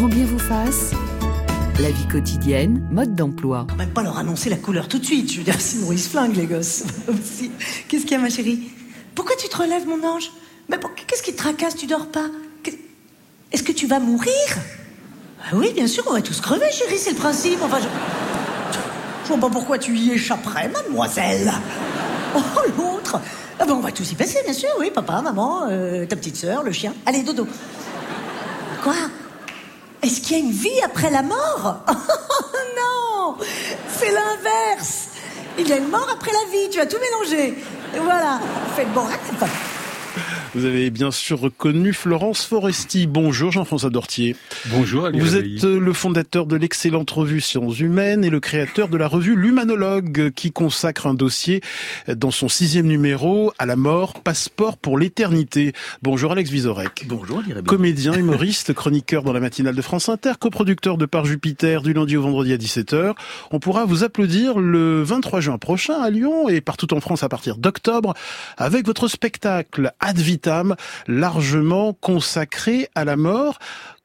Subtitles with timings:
[0.00, 0.92] grand vous fasse.
[1.78, 3.66] La vie quotidienne, mode d'emploi.
[3.76, 5.30] Même pas leur annoncer la couleur tout de suite.
[5.30, 6.84] Je veux dire, sinon ils se flinguent, les gosses.
[7.88, 8.70] Qu'est-ce qu'il y a, ma chérie?
[9.14, 10.30] Pourquoi tu te relèves, mon ange?
[10.70, 11.74] Mais qu'est-ce qui te tracasse?
[11.74, 12.26] Tu dors pas?
[13.52, 14.32] Est-ce que tu vas mourir?
[15.42, 17.58] Ah Oui, bien sûr, on va tous crever, chérie, c'est le principe.
[17.62, 17.88] Enfin, je...
[19.24, 21.52] je vois pas pourquoi tu y échapperais, mademoiselle.
[22.36, 22.40] Oh,
[22.78, 23.20] l'autre
[23.58, 26.36] ah ben, on va tous y passer, bien sûr, oui, papa, maman, euh, ta petite
[26.36, 26.94] sœur, le chien.
[27.04, 27.46] Allez, dodo.
[28.82, 28.94] Quoi?
[30.02, 31.76] Est-ce qu'il y a une vie après la mort?
[31.92, 33.36] Oh, Non
[33.88, 35.08] C'est l'inverse
[35.58, 37.54] Il y a une mort après la vie, tu as tout mélangé.
[38.02, 38.40] Voilà.
[38.76, 39.50] Faites bon rêve.
[40.52, 43.06] Vous avez bien sûr reconnu Florence Foresti.
[43.06, 44.34] Bonjour Jean-François Dortier.
[44.66, 45.08] Bonjour.
[45.14, 49.36] Vous êtes le fondateur de l'excellente revue Sciences Humaines et le créateur de la revue
[49.36, 51.60] L'Humanologue qui consacre un dossier
[52.08, 55.72] dans son sixième numéro à la mort, passeport pour l'éternité.
[56.02, 57.04] Bonjour Alex Vizorek.
[57.06, 61.92] Bonjour Comédien, humoriste, chroniqueur dans la matinale de France Inter, coproducteur de Par Jupiter du
[61.92, 63.14] lundi au vendredi à 17h.
[63.52, 67.28] On pourra vous applaudir le 23 juin prochain à Lyon et partout en France à
[67.28, 68.14] partir d'octobre
[68.56, 69.92] avec votre spectacle
[71.06, 73.58] Largement consacré à la mort.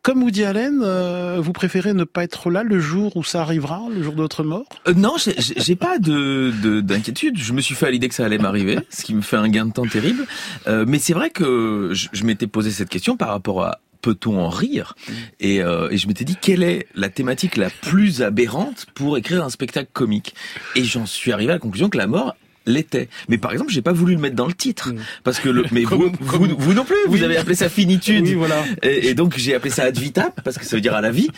[0.05, 3.81] Comme Woody Allen, euh, vous préférez ne pas être là le jour où ça arrivera,
[3.91, 4.67] le jour de votre mort?
[4.87, 7.39] Euh, Non, j'ai pas de d'inquiétude.
[7.39, 9.49] je me suis fait à l'idée que ça allait m'arriver, ce qui me fait un
[9.49, 10.27] gain de temps terrible.
[10.67, 14.37] Euh, mais c'est vrai que je, je m'étais posé cette question par rapport à peut-on
[14.37, 14.93] en rire?
[15.39, 19.49] Et, et, je m'étais dit quelle est la thématique la plus aberrante pour écrire un
[19.49, 20.35] spectacle comique?
[20.75, 23.09] Et j'en suis arrivé à la conclusion que la mort l'était.
[23.29, 25.83] Mais par exemple, j'ai pas voulu le mettre dans le titre parce que le, mais
[25.83, 28.27] vous, vous, non plus, vous avez appelé ça finitude.
[28.35, 28.63] voilà.
[28.83, 31.29] Et, donc j'ai appelé ça ad vitam parce que ça veut dire à la vie.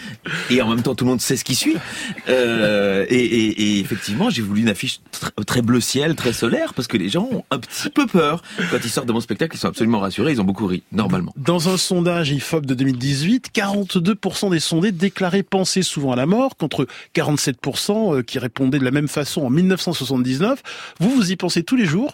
[0.50, 1.78] Et en même temps, tout le monde sait ce qui suit.
[2.30, 5.00] Euh, et, et, et, effectivement, j'ai voulu une affiche
[5.45, 8.78] très bleu ciel, très solaire parce que les gens ont un petit peu peur quand
[8.83, 9.55] ils sortent de mon spectacle.
[9.55, 10.31] Ils sont absolument rassurés.
[10.31, 11.33] Ils ont beaucoup ri normalement.
[11.38, 16.58] Dans un sondage IFOP de 2018, 42% des sondés déclaraient penser souvent à la mort
[16.58, 20.61] contre 47% euh, qui répondaient de la même façon en 1979.
[21.00, 22.14] Vous vous y pensez tous les jours.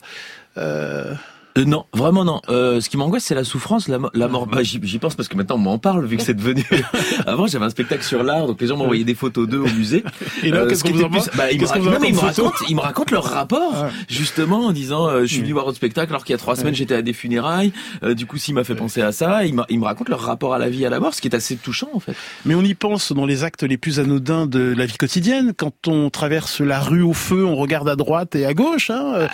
[0.57, 1.13] Euh,
[1.57, 2.41] euh, non, vraiment non.
[2.49, 4.47] Euh, ce qui m'angoisse, c'est la souffrance, la, la mort.
[4.47, 6.65] Bah, j'y pense parce que maintenant on m'en parle, vu que c'est devenu.
[7.27, 10.03] Avant, j'avais un spectacle sur l'art, donc les gens m'envoyaient des photos d'eux au musée.
[10.41, 13.25] Et là, euh, qu'est-ce qu'on vous envoie bah, ils, me, racontent, ils me racontent leur
[13.25, 16.39] rapport, justement, en disant, euh, je suis venu voir votre spectacle alors qu'il y a
[16.39, 17.71] trois semaines j'étais à des funérailles.
[18.03, 20.57] Euh, du coup, s'il m'a fait penser à ça, ils, me racontent leur rapport à
[20.57, 22.15] la vie, et à la mort, ce qui est assez touchant en fait.
[22.45, 25.53] Mais on y pense dans les actes les plus anodins de la vie quotidienne.
[25.55, 28.89] Quand on traverse la rue au feu, on regarde à droite et à gauche.
[28.89, 29.27] Hein.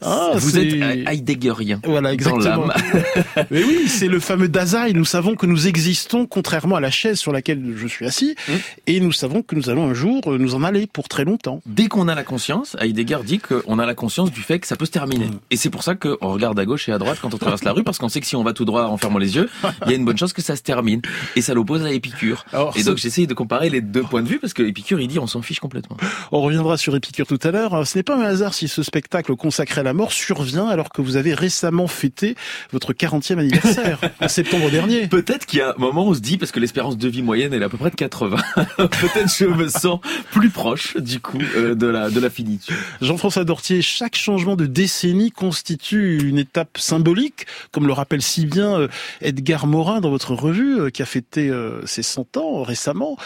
[0.00, 0.72] Ah, vous êtes
[1.06, 1.65] Heideggerien.
[1.84, 2.68] Voilà, exactement.
[3.50, 4.88] Mais oui, c'est le fameux Dasein.
[4.92, 8.52] Nous savons que nous existons contrairement à la chaise sur laquelle je suis assis, mm.
[8.86, 11.60] et nous savons que nous allons un jour euh, nous en aller pour très longtemps.
[11.66, 14.76] Dès qu'on a la conscience, Heidegger dit qu'on a la conscience du fait que ça
[14.76, 15.26] peut se terminer.
[15.26, 15.38] Mm.
[15.50, 17.72] Et c'est pour ça qu'on regarde à gauche et à droite quand on traverse la
[17.72, 19.48] rue, parce qu'on sait que si on va tout droit en fermant les yeux,
[19.84, 21.02] il y a une bonne chance que ça se termine.
[21.34, 22.44] Et ça l'oppose à Épicure.
[22.76, 25.18] et donc j'essaye de comparer les deux points de vue, parce que Épicure, il dit
[25.18, 25.96] on s'en fiche complètement.
[26.32, 27.86] On reviendra sur Épicure tout à l'heure.
[27.86, 31.02] Ce n'est pas un hasard si ce spectacle consacré à la mort survient alors que
[31.02, 32.34] vous avez récemment fêté
[32.70, 35.06] votre 40e anniversaire en septembre dernier.
[35.08, 37.22] Peut-être qu'il y a un moment où on se dit, parce que l'espérance de vie
[37.22, 38.36] moyenne elle est à peu près de 80,
[38.76, 40.00] peut-être je me sens
[40.32, 42.74] plus proche du coup euh, de la de la finitude.
[43.00, 48.78] Jean-François Dortier, chaque changement de décennie constitue une étape symbolique, comme le rappelle si bien
[48.78, 48.88] euh,
[49.22, 51.50] Edgar Morin dans votre revue, euh, qui a fêté
[51.86, 53.16] ses 100 ans récemment.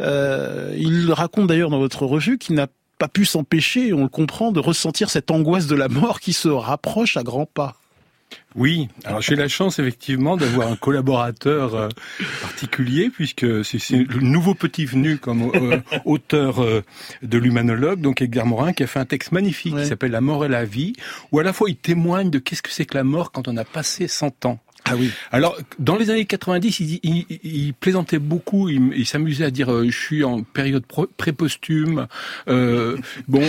[0.00, 2.68] il raconte d'ailleurs dans votre revue qu'il n'a
[2.98, 6.48] pas pu s'empêcher, on le comprend, de ressentir cette angoisse de la mort qui se
[6.48, 7.76] rapproche à grands pas.
[8.56, 11.88] Oui, alors j'ai la chance effectivement d'avoir un collaborateur euh,
[12.40, 16.82] particulier puisque c'est le nouveau petit venu comme euh, auteur euh,
[17.22, 20.44] de l'humanologue, donc Edgar Morin, qui a fait un texte magnifique qui s'appelle La mort
[20.44, 20.94] et la vie,
[21.32, 23.56] où à la fois il témoigne de qu'est-ce que c'est que la mort quand on
[23.56, 24.60] a passé 100 ans.
[24.84, 25.10] Ah oui.
[25.32, 28.68] Alors, dans les années 90, il, plaisantait beaucoup.
[28.68, 30.84] Il, s'amusait à dire "Je suis en période
[31.16, 32.06] pré-posthume".
[32.46, 33.42] bon,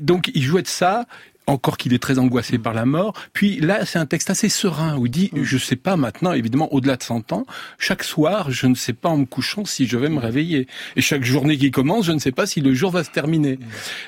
[0.00, 1.06] donc il jouait de ça
[1.46, 3.14] encore qu'il est très angoissé par la mort.
[3.32, 6.72] Puis là, c'est un texte assez serein où il dit, je sais pas maintenant, évidemment,
[6.72, 7.46] au-delà de 100 ans,
[7.78, 10.66] chaque soir, je ne sais pas en me couchant si je vais me réveiller.
[10.96, 13.58] Et chaque journée qui commence, je ne sais pas si le jour va se terminer.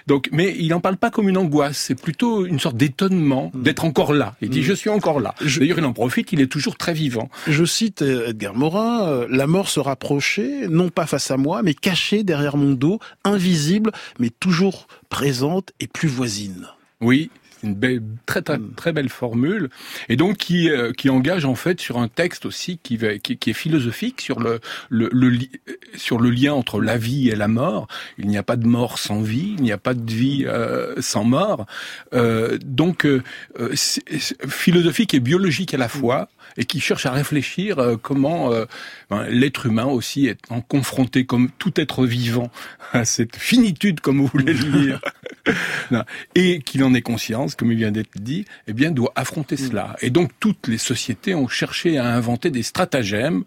[0.07, 3.85] Donc, mais il en parle pas comme une angoisse, c'est plutôt une sorte d'étonnement d'être
[3.85, 4.35] encore là.
[4.41, 5.35] Il dit, je suis encore là.
[5.41, 7.29] D'ailleurs, il en profite, il est toujours très vivant.
[7.47, 11.75] Je cite Edgar Morin, euh, la mort se rapprochait, non pas face à moi, mais
[11.75, 16.67] cachée derrière mon dos, invisible, mais toujours présente et plus voisine.
[17.01, 18.75] Oui, c'est une belle, très, très, mm.
[18.75, 19.69] très belle formule,
[20.09, 23.51] et donc qui, euh, qui engage en fait sur un texte aussi qui, qui, qui
[23.51, 25.39] est philosophique sur le, le, le,
[25.95, 27.87] sur le lien entre la vie et la mort.
[28.19, 30.95] Il n'y a pas de mort sans vie, il n'y a pas de vie euh,
[31.01, 31.67] sans mort.
[32.15, 33.23] Euh, donc euh,
[34.49, 38.65] philosophique et biologique à la fois, et qui cherche à réfléchir euh, comment euh,
[39.11, 42.51] ben, l'être humain aussi est en confronté comme tout être vivant
[42.93, 45.01] à cette finitude, comme vous voulez le dire,
[46.35, 49.97] et qu'il en ait conscience, comme il vient d'être dit, eh bien doit affronter cela.
[50.01, 53.45] Et donc toutes les sociétés ont cherché à inventer des stratagèmes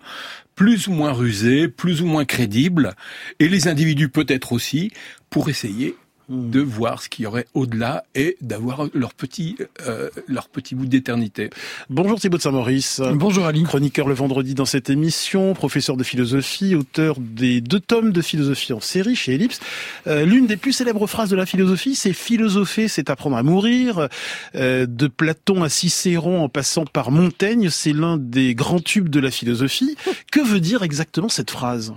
[0.56, 2.94] plus ou moins rusés, plus ou moins crédibles,
[3.40, 4.92] et les individus peut-être aussi,
[5.30, 5.96] pour essayer
[6.30, 10.86] De voir ce qu'il y aurait au-delà et d'avoir leur petit euh, leur petit bout
[10.86, 11.50] d'éternité.
[11.90, 13.02] Bonjour Thibaut de Saint-Maurice.
[13.16, 13.64] Bonjour Ali.
[13.64, 18.74] Chroniqueur le vendredi dans cette émission, professeur de philosophie, auteur des deux tomes de philosophie
[18.74, 19.60] en série chez Ellipse.
[20.06, 24.08] Euh, l'une des plus célèbres phrases de la philosophie, c'est philosopher, c'est apprendre à mourir.
[24.56, 29.20] Euh, de Platon à Cicéron en passant par Montaigne, c'est l'un des grands tubes de
[29.20, 29.98] la philosophie.
[30.31, 31.94] Que veut dire exactement cette phrase?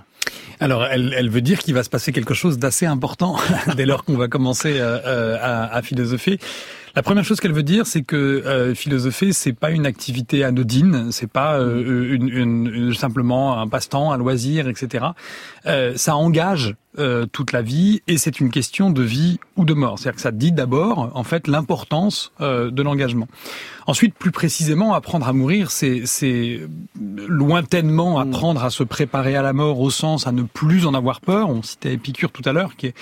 [0.60, 3.36] Alors, elle, elle, veut dire qu'il va se passer quelque chose d'assez important
[3.76, 6.38] dès lors qu'on va commencer euh, euh, à, à, philosopher.
[6.94, 11.10] La première chose qu'elle veut dire, c'est que euh, philosopher, c'est pas une activité anodine,
[11.10, 15.06] c'est pas euh, une, une, simplement un passe-temps, un loisir, etc.
[15.66, 19.72] Euh, ça engage euh, toute la vie et c'est une question de vie ou de
[19.72, 19.98] mort.
[19.98, 23.28] C'est-à-dire que ça dit d'abord, en fait, l'importance euh, de l'engagement.
[23.86, 26.60] Ensuite, plus précisément, apprendre à mourir, c'est
[27.00, 28.28] lointainement mm.
[28.28, 31.48] apprendre à se préparer à la mort au sens à ne plus en avoir peur.
[31.48, 32.94] On citait Épicure tout à l'heure, qui est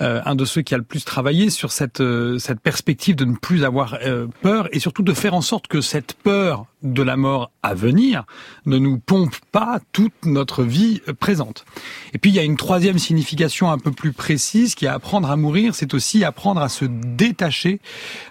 [0.00, 2.02] euh, un de ceux qui a le plus travaillé sur cette,
[2.38, 3.98] cette perspective de ne plus avoir
[4.40, 8.24] peur et surtout de faire en sorte que cette peur de la mort à venir
[8.64, 11.64] ne nous pompe pas toute notre vie présente.
[12.12, 15.30] Et puis il y a une troisième signification un peu plus précise qui est apprendre
[15.30, 17.80] à mourir, c'est aussi apprendre à se détacher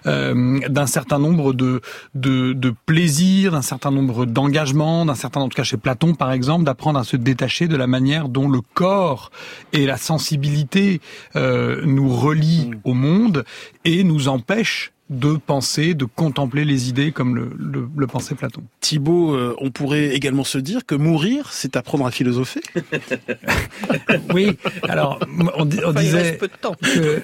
[0.06, 1.80] euh, d'un certain nombre de,
[2.14, 6.32] de, de plaisirs, d'un certain nombre d'engagements, d'un certain, en tout cas chez Platon par
[6.32, 9.30] exemple, d'apprendre à se détacher de la manière dont le corps
[9.72, 11.00] et la sensibilité
[11.36, 12.80] euh, nous relient mmh.
[12.84, 13.44] au monde
[13.84, 18.62] et nous empêchent de penser, de contempler les idées comme le, le, le pensait Platon.
[18.80, 22.60] Thibaut, euh, on pourrait également se dire que mourir, c'est apprendre à philosopher.
[24.34, 24.56] oui,
[24.88, 25.18] alors
[25.56, 26.74] on, on disait peu de temps.
[26.80, 27.22] que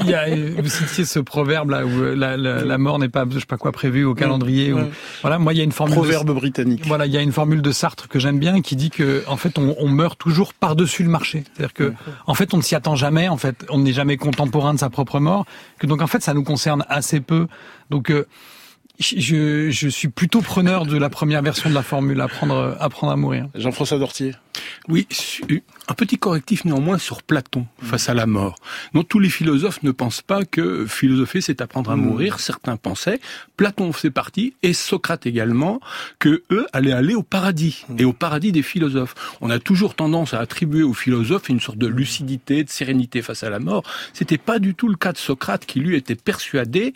[0.00, 0.26] il y a,
[0.60, 3.56] vous citiez ce proverbe là où la, la, la mort n'est pas, je sais pas
[3.56, 4.72] quoi prévu au calendrier.
[4.72, 4.80] Ou,
[5.22, 6.82] voilà, moi il y a une formule proverbe britannique.
[6.86, 9.36] Voilà, il y a une formule de Sartre que j'aime bien qui dit que en
[9.36, 11.44] fait on, on meurt toujours par dessus le marché.
[11.54, 11.92] C'est-à-dire que
[12.26, 13.28] en fait on ne s'y attend jamais.
[13.28, 15.46] En fait, on n'est jamais contemporain de sa propre mort.
[15.78, 17.46] Que donc en fait ça nous concerne assez peu.
[17.90, 18.26] Donc euh,
[19.00, 23.16] je, je, suis plutôt preneur de la première version de la formule, apprendre, apprendre à
[23.16, 23.48] mourir.
[23.54, 24.34] Jean-François Dortier.
[24.88, 25.06] Oui,
[25.88, 28.56] un petit correctif néanmoins sur Platon face à la mort.
[28.94, 32.00] Non, tous les philosophes ne pensent pas que philosopher c'est apprendre à mmh.
[32.00, 32.40] mourir.
[32.40, 33.20] Certains pensaient,
[33.56, 35.80] Platon fait partie et Socrate également,
[36.18, 39.14] que eux allaient aller au paradis et au paradis des philosophes.
[39.40, 43.42] On a toujours tendance à attribuer aux philosophes une sorte de lucidité, de sérénité face
[43.42, 43.82] à la mort.
[44.12, 46.94] C'était pas du tout le cas de Socrate qui lui était persuadé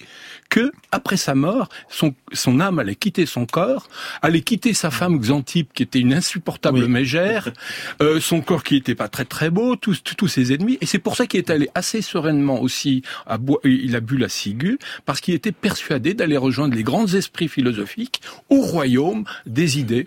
[0.48, 3.88] que après sa mort, son, son âme allait quitter son corps,
[4.20, 7.52] allait quitter sa femme Xantippe qui était une insupportable mégère
[8.02, 10.98] euh, son corps qui était pas très très beau, tous, tous ses ennemis, et c'est
[10.98, 15.20] pour ça qu'il est allé assez sereinement aussi, à il a bu la ciguë, parce
[15.20, 18.20] qu'il était persuadé d'aller rejoindre les grands esprits philosophiques
[18.50, 20.06] au royaume des idées.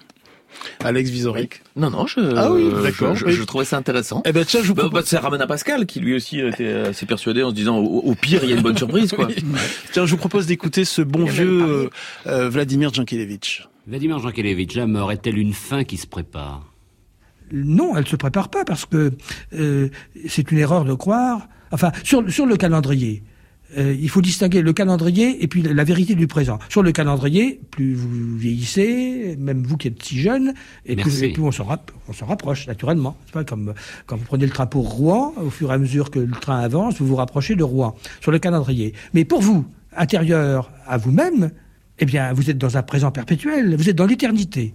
[0.83, 1.61] Alex Vizoric.
[1.75, 3.15] Non, non, je, ah oui, d'accord.
[3.15, 4.21] Je, trouvais ça intéressant.
[4.25, 6.71] Eh ben, tiens, je vous bah, bah, c'est ramène à Pascal qui lui aussi était
[6.71, 9.27] assez persuadé en se disant au, pire il y a une bonne surprise, quoi.
[9.91, 11.89] Tiens, je vous propose d'écouter ce bon vieux euh,
[12.27, 13.67] euh, Vladimir Jankelevitch.
[13.87, 16.73] Vladimir Jankelevitch, la mort est-elle une fin qui se prépare?
[17.51, 19.13] Non, elle ne se prépare pas parce que
[19.53, 19.89] euh,
[20.27, 21.47] c'est une erreur de croire.
[21.71, 23.23] Enfin, sur, sur le calendrier,
[23.77, 26.57] euh, il faut distinguer le calendrier et puis la vérité du présent.
[26.69, 30.53] Sur le calendrier, plus vous vieillissez, même vous qui êtes si jeune,
[30.85, 31.61] et plus, on se
[32.07, 33.17] on se rapproche naturellement.
[33.25, 33.73] C'est pas comme
[34.05, 36.59] quand vous prenez le train pour Rouen, au fur et à mesure que le train
[36.59, 38.93] avance, vous vous rapprochez de Rouen sur le calendrier.
[39.13, 41.51] Mais pour vous, intérieur à vous-même,
[41.99, 44.73] eh bien, vous êtes dans un présent perpétuel, vous êtes dans l'éternité.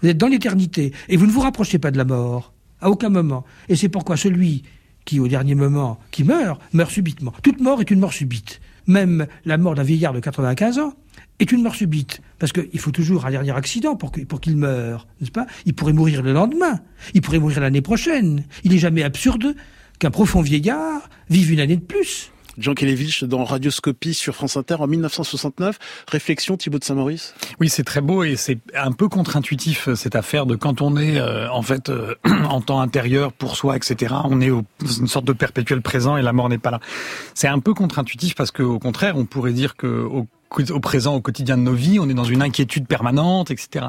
[0.00, 3.08] Vous êtes dans l'éternité et vous ne vous rapprochez pas de la mort, à aucun
[3.08, 3.44] moment.
[3.68, 4.62] Et c'est pourquoi celui
[5.08, 7.32] qui, au dernier moment, qui meurt, meurt subitement.
[7.42, 8.60] Toute mort est une mort subite.
[8.86, 10.92] Même la mort d'un vieillard de 95 ans
[11.38, 12.20] est une mort subite.
[12.38, 15.46] Parce qu'il faut toujours un dernier accident pour qu'il meure, n'est-ce pas?
[15.64, 16.80] Il pourrait mourir le lendemain.
[17.14, 18.44] Il pourrait mourir l'année prochaine.
[18.64, 19.54] Il n'est jamais absurde
[19.98, 22.30] qu'un profond vieillard vive une année de plus.
[22.58, 25.78] Jean Kelevich dans Radioscopie sur France Inter en 1969.
[26.10, 30.46] Réflexion Thibaut de Saint-Maurice Oui, c'est très beau et c'est un peu contre-intuitif cette affaire
[30.46, 32.14] de quand on est euh, en fait euh,
[32.48, 34.14] en temps intérieur pour soi, etc.
[34.24, 34.64] On est au,
[35.00, 36.80] une sorte de perpétuel présent et la mort n'est pas là.
[37.34, 40.26] C'est un peu contre-intuitif parce qu'au contraire, on pourrait dire que au
[40.70, 43.86] au présent, au quotidien de nos vies, on est dans une inquiétude permanente, etc.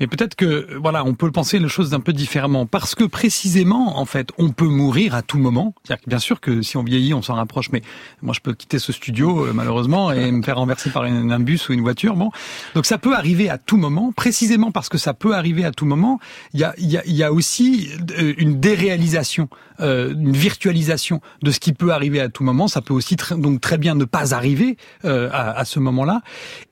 [0.00, 3.98] Mais peut-être que, voilà, on peut penser les choses d'un peu différemment, parce que précisément,
[3.98, 5.74] en fait, on peut mourir à tout moment.
[5.84, 7.82] C'est-à-dire que bien sûr que si on vieillit, on s'en rapproche, mais
[8.20, 11.68] moi je peux quitter ce studio euh, malheureusement et me faire renverser par un bus
[11.68, 12.16] ou une voiture.
[12.16, 12.30] Bon,
[12.74, 14.12] donc ça peut arriver à tout moment.
[14.12, 16.18] Précisément parce que ça peut arriver à tout moment,
[16.54, 19.48] il y a, y a, y a aussi euh, une déréalisation,
[19.80, 22.68] euh, une virtualisation de ce qui peut arriver à tout moment.
[22.68, 26.22] Ça peut aussi donc très bien ne pas arriver euh, à, à ce moment là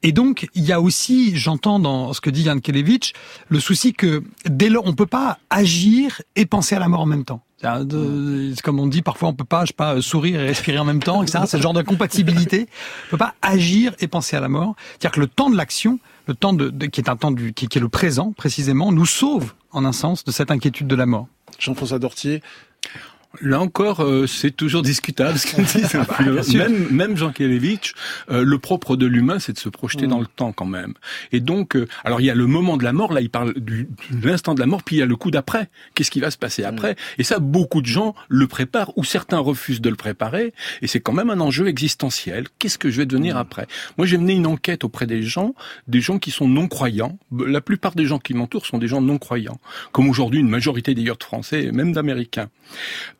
[0.03, 3.13] Et donc, il y a aussi, j'entends dans ce que dit Yann Kelevich,
[3.49, 7.07] le souci que dès lors, on peut pas agir et penser à la mort en
[7.07, 7.43] même temps.
[8.65, 11.03] Comme on dit parfois, on peut pas, je sais pas, sourire et respirer en même
[11.03, 11.45] temps, etc.
[11.47, 12.69] C'est le genre de compatibilité.
[13.09, 14.75] On peut pas agir et penser à la mort.
[14.93, 17.67] C'est-à-dire que le temps de l'action, le temps de, qui est un temps du, qui
[17.67, 21.29] est le présent précisément, nous sauve en un sens de cette inquiétude de la mort.
[21.59, 22.43] Jean-François Dortier,
[23.41, 26.57] Là encore, euh, c'est toujours discutable ce qu'il dit.
[26.57, 27.95] même, même Jean Kelevitch,
[28.31, 30.95] euh, le propre de l'humain, c'est de se projeter dans le temps quand même.
[31.31, 33.55] Et donc, euh, alors il y a le moment de la mort, là il parle
[33.55, 35.69] du, de l'instant de la mort, puis il y a le coup d'après.
[35.95, 36.97] Qu'est-ce qui va se passer après?
[37.19, 41.01] Et ça, beaucoup de gens le préparent, ou certains refusent de le préparer, et c'est
[41.01, 42.47] quand même un enjeu existentiel.
[42.59, 43.69] Qu'est-ce que je vais devenir après?
[43.97, 45.55] Moi j'ai mené une enquête auprès des gens,
[45.87, 47.17] des gens qui sont non-croyants.
[47.47, 49.61] La plupart des gens qui m'entourent sont des gens non-croyants,
[49.93, 52.49] comme aujourd'hui une majorité d'ailleurs de Français, et même d'Américains.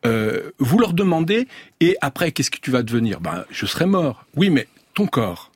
[0.05, 1.47] Euh, vous leur demandez,
[1.79, 3.19] et après, qu'est-ce que tu vas devenir?
[3.21, 4.25] Ben, je serai mort.
[4.35, 5.51] Oui, mais ton corps.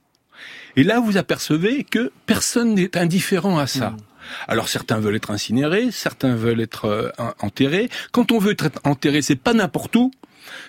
[0.75, 3.95] Et là, vous apercevez que personne n'est indifférent à ça.
[4.47, 7.89] Alors certains veulent être incinérés, certains veulent être euh, enterrés.
[8.11, 10.11] Quand on veut être enterré, c'est pas n'importe où.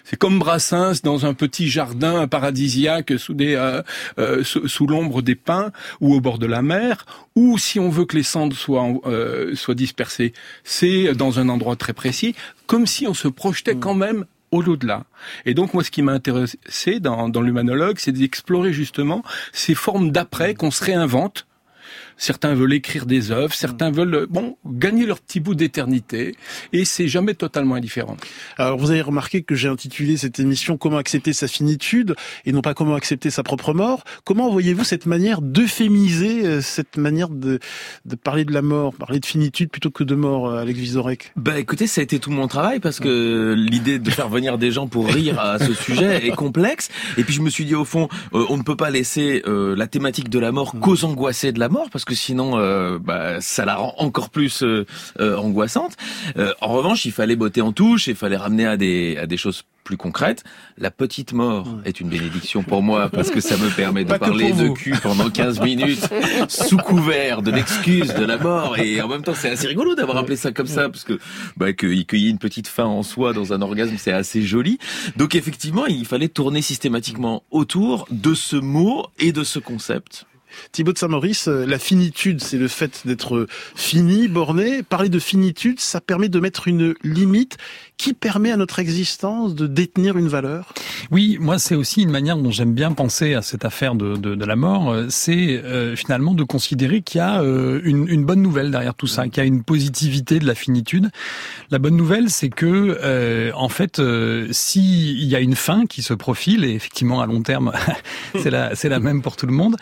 [0.04, 3.82] C'est comme Brassens dans un petit jardin paradisiaque sous, euh,
[4.18, 7.06] euh, sous, l'ombre des pins ou au bord de la mer.
[7.34, 10.32] Ou si on veut que les cendres soient, euh, soient dispersées,
[10.64, 12.34] c'est dans un endroit très précis,
[12.66, 15.04] comme si on se projetait quand même au-delà.
[15.44, 19.22] Et donc moi, ce qui m'a intéressé dans, dans l'humanologue, c'est d'explorer justement
[19.52, 21.46] ces formes d'après qu'on se réinvente
[22.16, 26.34] certains veulent écrire des œuvres, certains veulent bon gagner leur petit bout d'éternité,
[26.72, 28.16] et c'est jamais totalement indifférent.
[28.58, 32.62] Alors vous avez remarqué que j'ai intitulé cette émission Comment accepter sa finitude et non
[32.62, 34.04] pas comment accepter sa propre mort.
[34.24, 37.58] Comment voyez-vous cette manière d'euphémiser euh, cette manière de,
[38.04, 41.32] de parler de la mort, parler de finitude plutôt que de mort, euh, Alex Vizorek?
[41.36, 44.72] Bah écoutez, ça a été tout mon travail parce que l'idée de faire venir des
[44.72, 46.88] gens pour rire à ce sujet est complexe.
[47.18, 49.74] Et puis je me suis dit au fond, euh, on ne peut pas laisser euh,
[49.76, 53.40] la thématique de la mort qu'aux angoissés de la mort parce que sinon euh, bah,
[53.42, 54.86] ça la rend encore plus euh,
[55.20, 55.92] euh, angoissante.
[56.38, 59.36] Euh, en revanche, il fallait botter en touche, il fallait ramener à des à des
[59.36, 60.42] choses plus concrètes.
[60.78, 64.18] La petite mort est une bénédiction pour moi parce que ça me permet de Pas
[64.18, 66.08] parler de cul pendant 15 minutes
[66.48, 70.16] sous couvert de l'excuse de la mort et en même temps c'est assez rigolo d'avoir
[70.18, 71.20] appelé ça comme ça parce que
[71.56, 74.42] bah que- qu'il y ait une petite fin en soi dans un orgasme c'est assez
[74.42, 74.78] joli.
[75.16, 80.26] Donc effectivement, il fallait tourner systématiquement autour de ce mot et de ce concept.
[80.72, 84.82] Thibaut de Saint-Maurice, euh, la finitude, c'est le fait d'être fini, borné.
[84.82, 87.56] Parler de finitude, ça permet de mettre une limite
[87.96, 90.74] qui permet à notre existence de détenir une valeur.
[91.10, 94.34] Oui, moi c'est aussi une manière dont j'aime bien penser à cette affaire de, de,
[94.34, 98.24] de la mort, euh, c'est euh, finalement de considérer qu'il y a euh, une, une
[98.24, 101.10] bonne nouvelle derrière tout ça, qu'il y a une positivité de la finitude.
[101.70, 106.02] La bonne nouvelle, c'est que euh, en fait, euh, s'il y a une fin qui
[106.02, 107.72] se profile, et effectivement à long terme,
[108.34, 109.76] c'est la la même pour tout le monde,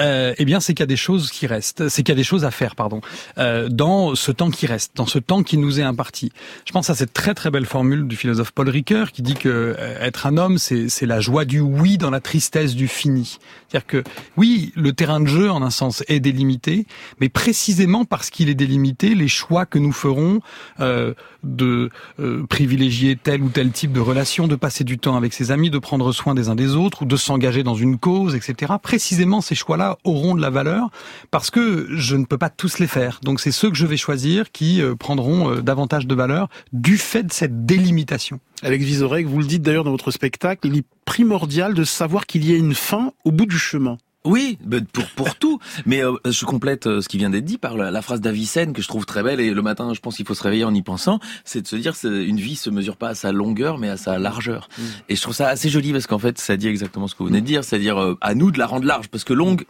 [0.00, 2.20] euh, eh bien c'est qu'il y a des choses qui restent, c'est qu'il y a
[2.20, 3.00] des choses à faire, pardon,
[3.38, 6.32] euh, dans ce temps qui reste, dans ce temps qui nous est imparti.
[6.66, 9.48] Je pense à cette très très belle formule du philosophe Paul Ricoeur qui dit que
[9.48, 13.38] euh, être un homme, c'est c'est la joie du oui dans la tristesse du fini.
[13.68, 14.04] C'est-à-dire que
[14.36, 16.86] oui, le terrain de jeu en un sens est délimité,
[17.20, 20.40] mais précisément parce qu'il est délimité, les choix que nous ferons
[20.80, 25.32] euh, de euh, privilégier tel ou tel type de relation, de passer du temps avec
[25.32, 28.34] ses amis, de prendre soin des uns des autres ou de s'engager dans une cause,
[28.34, 28.74] etc.
[28.82, 30.90] Précisément ces choix-là auront de la valeur
[31.30, 33.20] parce que je ne peux pas tous les faire.
[33.22, 36.98] Donc c'est ceux que je vais choisir qui euh, prendront euh, davantage de valeur du
[36.98, 38.40] fait de cette délimitation.
[38.62, 42.48] Alex Vizorek, vous le dites d'ailleurs dans votre spectacle, il est primordial de savoir qu'il
[42.48, 43.96] y a une fin au bout du chemin.
[44.24, 44.58] Oui,
[44.92, 45.58] pour pour tout.
[45.86, 48.74] Mais euh, je complète euh, ce qui vient d'être dit par la, la phrase d'Avicenne
[48.74, 49.40] que je trouve très belle.
[49.40, 51.76] Et le matin, je pense qu'il faut se réveiller en y pensant, c'est de se
[51.76, 54.68] dire une vie se mesure pas à sa longueur mais à sa largeur.
[55.08, 57.28] Et je trouve ça assez joli parce qu'en fait, ça dit exactement ce que vous
[57.28, 59.08] venez de dire, c'est-à-dire euh, à nous de la rendre large.
[59.08, 59.64] Parce que longue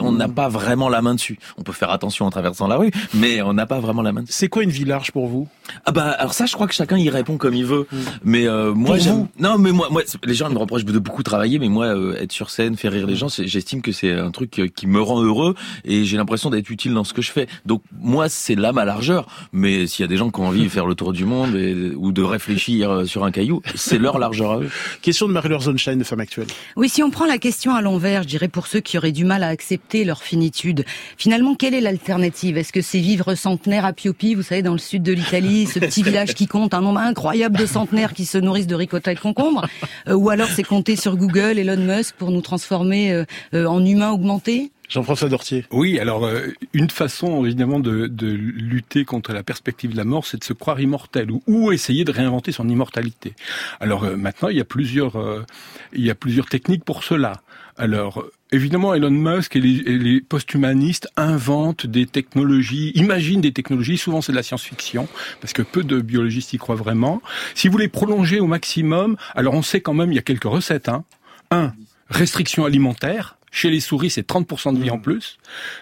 [0.00, 1.38] on n'a pas vraiment la main dessus.
[1.56, 4.22] On peut faire attention en traversant la rue, mais on n'a pas vraiment la main
[4.22, 4.32] dessus.
[4.32, 5.48] C'est quoi une vie large pour vous?
[5.86, 7.86] Ah bah alors ça je crois que chacun y répond comme il veut.
[8.24, 11.22] Mais euh, moi j'aime non mais moi moi les gens ils me reprochent de beaucoup
[11.22, 14.12] travailler mais moi euh, être sur scène faire rire les gens c'est- j'estime que c'est
[14.12, 17.22] un truc euh, qui me rend heureux et j'ai l'impression d'être utile dans ce que
[17.22, 17.46] je fais.
[17.66, 20.64] Donc moi c'est là ma largeur mais s'il y a des gens qui ont envie
[20.64, 23.98] de faire le tour du monde et, ou de réfléchir euh, sur un caillou, c'est
[23.98, 24.70] leur largeur à eux.
[25.02, 26.46] Question de Marie-Laure Zonshine de Femme Actuelle.
[26.76, 29.24] Oui, si on prend la question à l'envers, je dirais pour ceux qui auraient du
[29.24, 30.86] mal à accepter leur finitude,
[31.18, 32.56] finalement, quelle est l'alternative?
[32.56, 35.78] Est-ce que c'est vivre centenaire à Piopi, vous savez, dans le sud de l'Italie, ce
[35.78, 39.16] petit village qui compte un nombre incroyable de centenaires qui se nourrissent de ricotta et
[39.16, 39.66] de concombre?
[40.08, 43.84] Euh, Ou alors c'est compter sur Google, Elon Musk, pour nous transformer euh, euh, en
[43.84, 44.72] humains augmentés?
[44.90, 45.64] Jean-François Dortier.
[45.70, 50.26] Oui, alors euh, une façon évidemment de, de lutter contre la perspective de la mort,
[50.26, 53.34] c'est de se croire immortel ou, ou essayer de réinventer son immortalité.
[53.78, 55.44] Alors euh, maintenant, il y a plusieurs, euh,
[55.92, 57.40] il y a plusieurs techniques pour cela.
[57.78, 63.52] Alors euh, évidemment, Elon Musk et les, et les posthumanistes inventent des technologies, imaginent des
[63.52, 63.96] technologies.
[63.96, 65.06] Souvent, c'est de la science-fiction
[65.40, 67.22] parce que peu de biologistes y croient vraiment.
[67.54, 70.44] Si vous les prolongez au maximum, alors on sait quand même il y a quelques
[70.44, 70.88] recettes.
[70.88, 71.04] Hein.
[71.52, 71.72] Un,
[72.10, 73.36] restriction alimentaire.
[73.50, 75.38] Chez les souris, c'est 30% de vie en plus.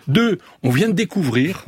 [0.06, 1.64] Deux, on vient de découvrir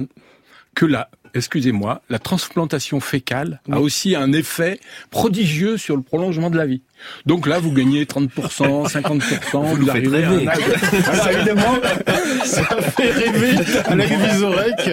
[0.75, 4.80] que la, excusez-moi, la transplantation fécale a aussi un effet
[5.11, 6.83] prodigieux sur le prolongement de la vie.
[7.26, 8.30] Donc là, vous gagnez 30%,
[8.90, 10.49] 50%, vous, arrivez faites à rêver.
[11.07, 11.78] Alors évidemment,
[12.45, 12.62] Ça
[12.97, 14.90] fait rêver Alex Vizorek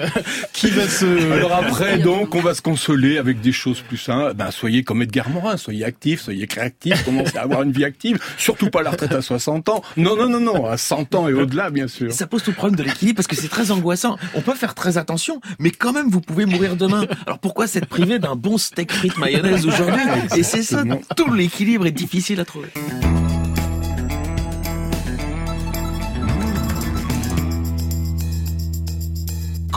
[0.54, 1.34] qui va se...
[1.34, 4.34] alors après, donc, on va se consoler avec des choses plus simples.
[4.34, 8.20] Ben, soyez comme Edgar Morin, soyez actifs, soyez créatifs, commencez à avoir une vie active.
[8.38, 9.82] Surtout pas la retraite à 60 ans.
[9.96, 12.12] Non, non, non, non, à 100 ans et au-delà, bien sûr.
[12.12, 14.18] Ça pose tout le problème de l'équilibre parce que c'est très angoissant.
[14.36, 17.06] On peut faire très attention, mais quand même vous pouvez mourir demain.
[17.26, 20.02] Alors pourquoi s'être privé d'un bon steak frites mayonnaise aujourd'hui?
[20.36, 20.84] Et c'est ça,
[21.16, 22.70] tout l'équilibre est difficile à trouver.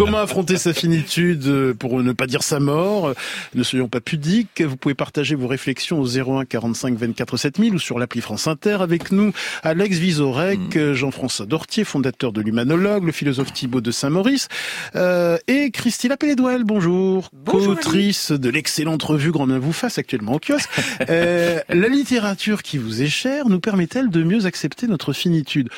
[0.00, 3.12] Comment affronter sa finitude euh, pour ne pas dire sa mort?
[3.54, 4.62] Ne soyons pas pudiques.
[4.62, 8.78] Vous pouvez partager vos réflexions au 01 45 24 7000 ou sur l'appli France Inter
[8.80, 9.34] avec nous.
[9.62, 14.48] Alex Vizorek, euh, Jean-François Dortier, fondateur de l'Humanologue, le philosophe Thibaut de Saint-Maurice
[14.96, 20.32] euh, et Christine Appelé-Douel, bonjour, Bonjour, co-autrice de l'excellente revue Grand Bien vous fasse actuellement
[20.32, 20.70] au kiosque.
[21.10, 25.68] Euh, la littérature qui vous est chère nous permet-elle de mieux accepter notre finitude?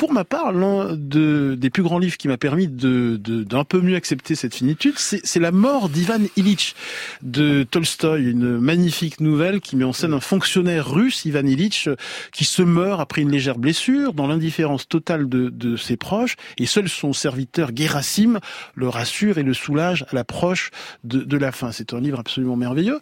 [0.00, 3.64] Pour ma part, l'un de, des plus grands livres qui m'a permis de, de- d'un
[3.64, 6.74] peu mieux accepter cette finitude, c'est, c'est La mort d'Ivan Ilitch
[7.20, 11.96] de Tolstoï, une magnifique nouvelle qui met en scène un fonctionnaire russe, Ivan euh,
[12.32, 16.64] qui se meurt après une légère blessure, dans l'indifférence totale de, de ses proches, et
[16.64, 18.38] seul son serviteur Gerasim
[18.74, 20.70] le rassure et le soulage à l'approche
[21.04, 21.72] de, de la fin.
[21.72, 23.00] C'est un livre absolument merveilleux.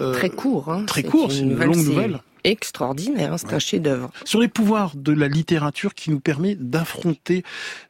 [0.00, 0.72] Euh, très court.
[0.72, 0.84] Hein.
[0.86, 2.20] très court, c'est une longue c'est nouvelle.
[2.44, 4.10] Extraordinaire, hein, c'est un chef-d'œuvre.
[4.24, 7.42] sur les pouvoirs de la littérature qui nous permet d'affronter,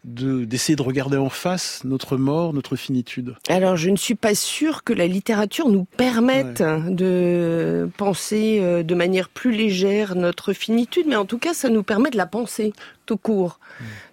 [0.04, 3.34] de, d'essayer de regarder en face notre mort, notre finitude.
[3.48, 8.94] Alors, je ne suis pas sûre que la littérature nous permette de penser euh, de
[8.94, 12.72] manière plus légère notre finitude, mais en tout cas, ça nous permet de la penser
[13.08, 13.54] tout court.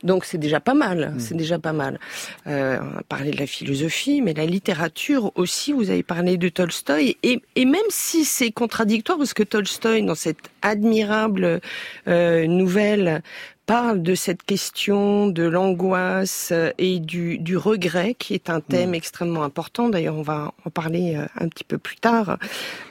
[0.10, 1.00] Donc, c'est déjà pas mal.
[1.20, 2.00] C'est déjà pas mal.
[2.48, 5.74] Euh, on a parlé de la philosophie, mais la littérature aussi.
[5.74, 10.16] Vous avez parlé de Tolstoï, et, et même si c'est contradictoire, parce que Tolstoï, dans
[10.16, 11.62] cette admirable
[12.08, 13.22] euh, nouvelle
[13.66, 19.44] parle de cette question de l'angoisse et du, du regret, qui est un thème extrêmement
[19.44, 19.90] important.
[19.90, 22.38] D'ailleurs, on va en parler euh, un petit peu plus tard.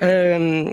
[0.03, 0.65] Euh,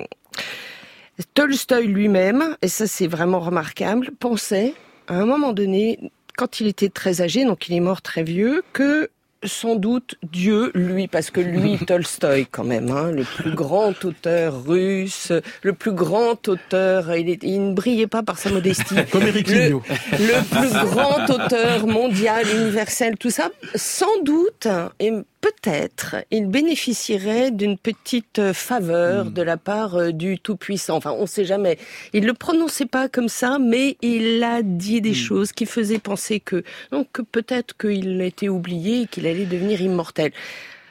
[1.36, 4.74] Tolstoï lui-même, et ça c'est vraiment remarquable, pensait
[5.12, 6.00] à un moment donné,
[6.38, 9.10] quand il était très âgé, donc il est mort très vieux, que
[9.44, 14.64] sans doute Dieu, lui, parce que lui, Tolstoï quand même, hein, le plus grand auteur
[14.66, 15.32] russe,
[15.64, 18.96] le plus grand auteur, il, est- il ne brillait pas par sa modestie.
[19.12, 19.70] Comme Éric Le-
[20.12, 24.68] le plus grand auteur mondial, universel, tout ça, sans doute,
[25.00, 30.96] et peut-être, il bénéficierait d'une petite faveur de la part euh, du Tout-Puissant.
[30.96, 31.78] Enfin, on ne sait jamais.
[32.14, 36.40] Il le prononçait pas comme ça, mais il a dit des choses qui faisaient penser
[36.40, 40.32] que, donc, que peut-être qu'il était oublié et qu'il allait devenir immortel.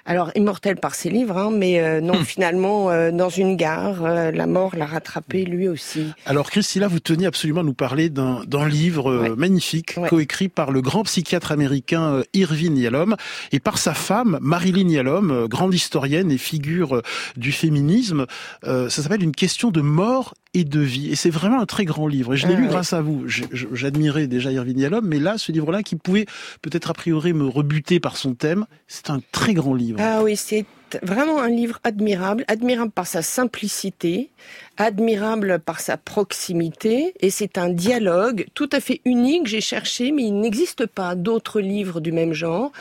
[0.06, 4.30] Alors, immortel par ses livres, hein, mais euh, non, finalement, euh, dans une gare, euh,
[4.30, 6.06] la mort l'a rattrapé lui aussi.
[6.26, 9.30] Alors Christina, vous teniez absolument à nous parler d'un, livre euh, Ouais.
[9.36, 10.08] magnifique, Ouais.
[10.08, 13.16] coécrit par le grand psychiatre américain Irving Yalom
[13.52, 17.02] et par sa femme Marilyn Yalom, euh, grande historienne et figure
[17.36, 18.26] du féminisme.
[18.64, 21.10] Euh, ça s'appelle Une question de mort et de vie.
[21.10, 22.34] Et c'est vraiment un très grand livre.
[22.34, 23.24] Et je l'ai lu grâce à vous.
[23.26, 26.26] J'admirais déjà Irving Yalom, mais là, ce livre-là, qui pouvait
[26.62, 29.98] peut-être a priori me rebuter par son thème, c'est un très grand livre.
[30.02, 30.66] Ah oui, c'est
[31.02, 34.30] vraiment un livre admirable, admirable par sa simplicité,
[34.76, 39.46] admirable par sa proximité, et c'est un dialogue tout à fait unique.
[39.46, 42.72] J'ai cherché, mais il n'existe pas d'autres livres du même genre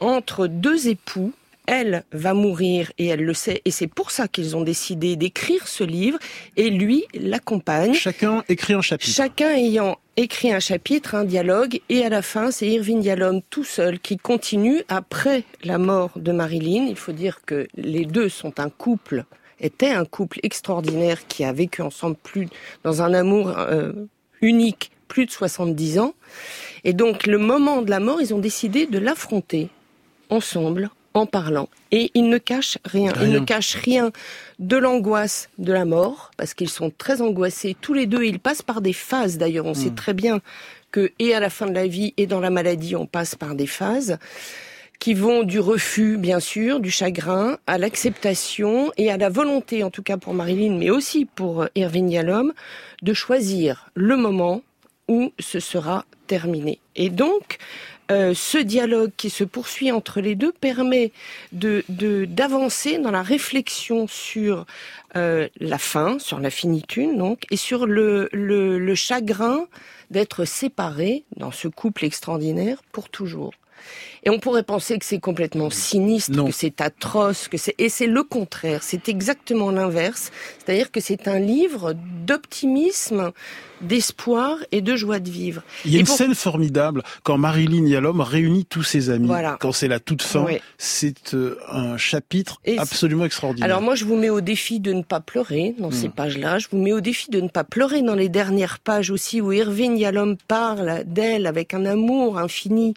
[0.00, 1.34] entre deux époux
[1.70, 3.62] elle va mourir et elle le sait.
[3.64, 6.18] Et c'est pour ça qu'ils ont décidé d'écrire ce livre.
[6.56, 7.94] Et lui l'accompagne.
[7.94, 9.12] Chacun écrit un chapitre.
[9.12, 13.62] Chacun ayant écrit un chapitre, un dialogue, et à la fin, c'est Irving Yalom tout
[13.62, 16.86] seul qui continue après la mort de Marilyn.
[16.88, 19.24] Il faut dire que les deux sont un couple,
[19.60, 22.48] étaient un couple extraordinaire qui a vécu ensemble plus
[22.82, 23.92] dans un amour euh,
[24.42, 26.14] unique plus de 70 ans.
[26.82, 29.68] Et donc, le moment de la mort, ils ont décidé de l'affronter
[30.30, 31.68] ensemble, en parlant.
[31.90, 33.12] Et ils ne cachent rien.
[33.20, 34.12] Ils ne cachent rien
[34.58, 38.24] de l'angoisse de la mort, parce qu'ils sont très angoissés tous les deux.
[38.24, 39.66] Ils passent par des phases, d'ailleurs.
[39.66, 40.40] On sait très bien
[40.92, 43.54] que, et à la fin de la vie, et dans la maladie, on passe par
[43.54, 44.18] des phases
[45.00, 49.90] qui vont du refus, bien sûr, du chagrin, à l'acceptation et à la volonté, en
[49.90, 52.52] tout cas pour Marilyn, mais aussi pour Irving Yalom,
[53.02, 54.62] de choisir le moment
[55.08, 56.04] où ce sera
[56.96, 57.58] Et donc,
[58.10, 61.12] euh, ce dialogue qui se poursuit entre les deux permet
[61.52, 64.66] d'avancer dans la réflexion sur
[65.16, 69.66] euh, la fin, sur la finitude donc, et sur le, le, le chagrin
[70.10, 73.52] d'être séparés dans ce couple extraordinaire pour toujours.
[74.24, 78.06] Et on pourrait penser que c'est complètement sinistre, que c'est atroce, que c'est et c'est
[78.06, 78.82] le contraire.
[78.82, 80.30] C'est exactement l'inverse.
[80.58, 81.94] C'est-à-dire que c'est un livre
[82.26, 83.32] d'optimisme,
[83.80, 85.62] d'espoir et de joie de vivre.
[85.84, 89.26] Il y a une scène formidable quand Marilyn Yalom réunit tous ses amis.
[89.26, 89.56] Voilà.
[89.60, 93.64] Quand c'est la toute fin, c'est euh, un chapitre absolument extraordinaire.
[93.64, 96.12] Alors moi, je vous mets au défi de ne pas pleurer dans ces hmm.
[96.12, 96.58] pages-là.
[96.58, 99.52] Je vous mets au défi de ne pas pleurer dans les dernières pages aussi où
[99.52, 102.94] Irving Yalom parle d'elle avec un amour infini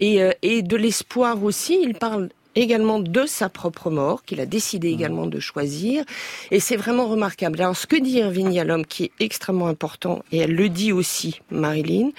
[0.00, 1.78] et, euh, et de l'espoir aussi.
[1.82, 6.04] Il parle également de sa propre mort, qu'il a décidé également de choisir.
[6.50, 7.60] Et c'est vraiment remarquable.
[7.60, 11.40] Alors, ce que dit Irving Yalom, qui est extrêmement important, et elle le dit aussi,
[11.50, 12.10] Marilyn,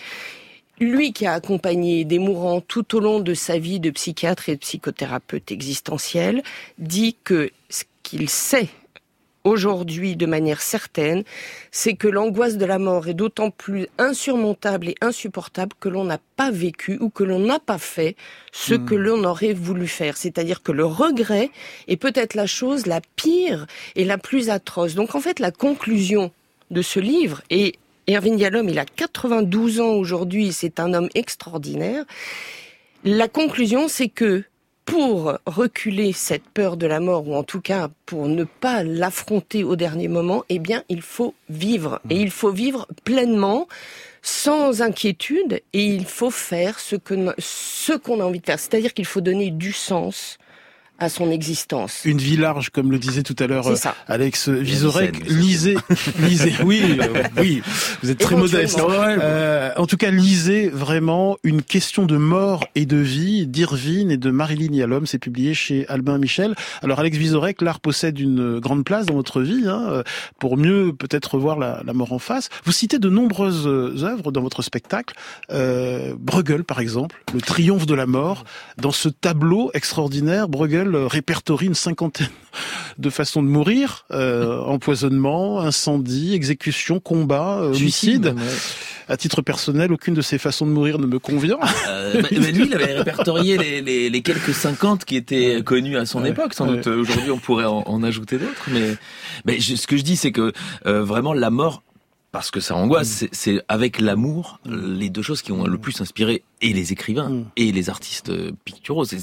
[0.79, 4.55] lui qui a accompagné des mourants tout au long de sa vie de psychiatre et
[4.55, 6.41] de psychothérapeute existentiel,
[6.77, 8.69] dit que ce qu'il sait
[9.49, 11.23] aujourd'hui de manière certaine,
[11.71, 16.19] c'est que l'angoisse de la mort est d'autant plus insurmontable et insupportable que l'on n'a
[16.35, 18.15] pas vécu ou que l'on n'a pas fait
[18.51, 18.85] ce hmm.
[18.85, 20.17] que l'on aurait voulu faire.
[20.17, 21.49] C'est-à-dire que le regret
[21.87, 24.95] est peut-être la chose la pire et la plus atroce.
[24.95, 26.31] Donc en fait, la conclusion
[26.71, 27.75] de ce livre, et
[28.07, 32.05] Erwin Yalom, il a 92 ans aujourd'hui, c'est un homme extraordinaire,
[33.03, 34.43] la conclusion, c'est que
[34.89, 39.63] pour reculer cette peur de la mort, ou en tout cas pour ne pas l'affronter
[39.63, 42.01] au dernier moment, eh bien, il faut vivre.
[42.09, 43.67] Et il faut vivre pleinement,
[44.23, 48.59] sans inquiétude, et il faut faire ce que ce qu'on a envie de faire.
[48.59, 50.38] C'est-à-dire qu'il faut donner du sens
[50.99, 52.01] à son existence.
[52.05, 53.75] Une vie large, comme le disait tout à l'heure euh,
[54.07, 55.27] Alex Vizorek.
[55.27, 55.77] Lisez,
[56.19, 56.53] lisez.
[56.63, 57.61] Oui, euh, oui,
[58.03, 58.79] vous êtes très modeste.
[58.79, 64.17] Euh, en tout cas, lisez vraiment une question de mort et de vie d'Irvine et
[64.17, 65.05] de Marilyn Yalom.
[65.05, 66.55] C'est publié chez Albin Michel.
[66.81, 70.03] Alors, Alex Vizorek, l'art possède une grande place dans votre vie, hein,
[70.39, 72.49] pour mieux peut-être voir la, la, mort en face.
[72.65, 73.67] Vous citez de nombreuses
[74.03, 75.15] œuvres dans votre spectacle.
[75.51, 78.43] Euh, Bruegel, par exemple, Le Triomphe de la mort.
[78.77, 82.29] Dans ce tableau extraordinaire, Bruegel répertorie une cinquantaine
[82.97, 88.35] de façons de mourir euh, empoisonnement, incendie, exécution, combat, euh, homicide.
[89.07, 91.57] À titre personnel, aucune de ces façons de mourir ne me convient.
[91.87, 96.53] Euh, lui, il avait répertorié les, les, quelques 50 qui étaient connus à son époque.
[96.53, 98.69] Sans doute, aujourd'hui, on pourrait en, ajouter d'autres.
[98.71, 98.95] Mais,
[99.45, 100.53] mais ce que je dis, c'est que
[100.85, 101.81] vraiment, la mort
[102.31, 106.43] parce que ça angoisse, c'est avec l'amour les deux choses qui ont le plus inspiré
[106.61, 107.45] et les écrivains mm.
[107.57, 108.31] et les artistes
[108.65, 109.05] picturaux.
[109.05, 109.19] C'est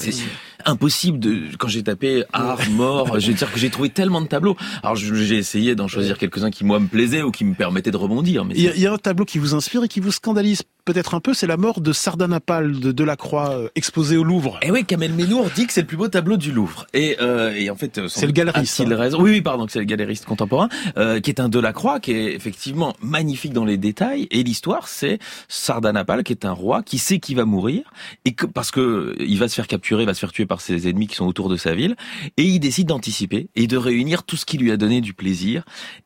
[0.65, 4.27] impossible de quand j'ai tapé art mort, je veux dire que j'ai trouvé tellement de
[4.27, 4.57] tableaux.
[4.83, 7.97] Alors j'ai essayé d'en choisir quelques-uns qui moi me plaisaient ou qui me permettaient de
[7.97, 8.45] rebondir.
[8.45, 11.21] Mais il y, a un tableau qui vous inspire et qui vous scandalise peut-être un
[11.21, 14.59] peu, c'est la mort de Sardanapale de Delacroix euh, exposé au Louvre.
[14.63, 16.87] Et eh oui, Kamel Ménour dit que c'est le plus beau tableau du Louvre.
[16.95, 18.79] Et, euh, et en fait, c'est le galeriste.
[18.79, 18.97] Il hein.
[18.97, 19.21] raison.
[19.21, 22.95] Oui, oui, pardon, c'est le galeriste contemporain, euh, qui est un Delacroix, qui est effectivement
[23.03, 24.29] magnifique dans les détails.
[24.31, 25.19] Et l'histoire, c'est
[25.49, 27.83] Sardanapale, qui est un roi qui sait qu'il va mourir
[28.25, 30.89] et que parce que il va se faire capturer, va se faire tuer par ses
[30.89, 31.97] ennemis qui sont autour de sa ville,
[32.37, 35.65] et il décide d'anticiper et de réunir tout ce qui lui a donné du plaisir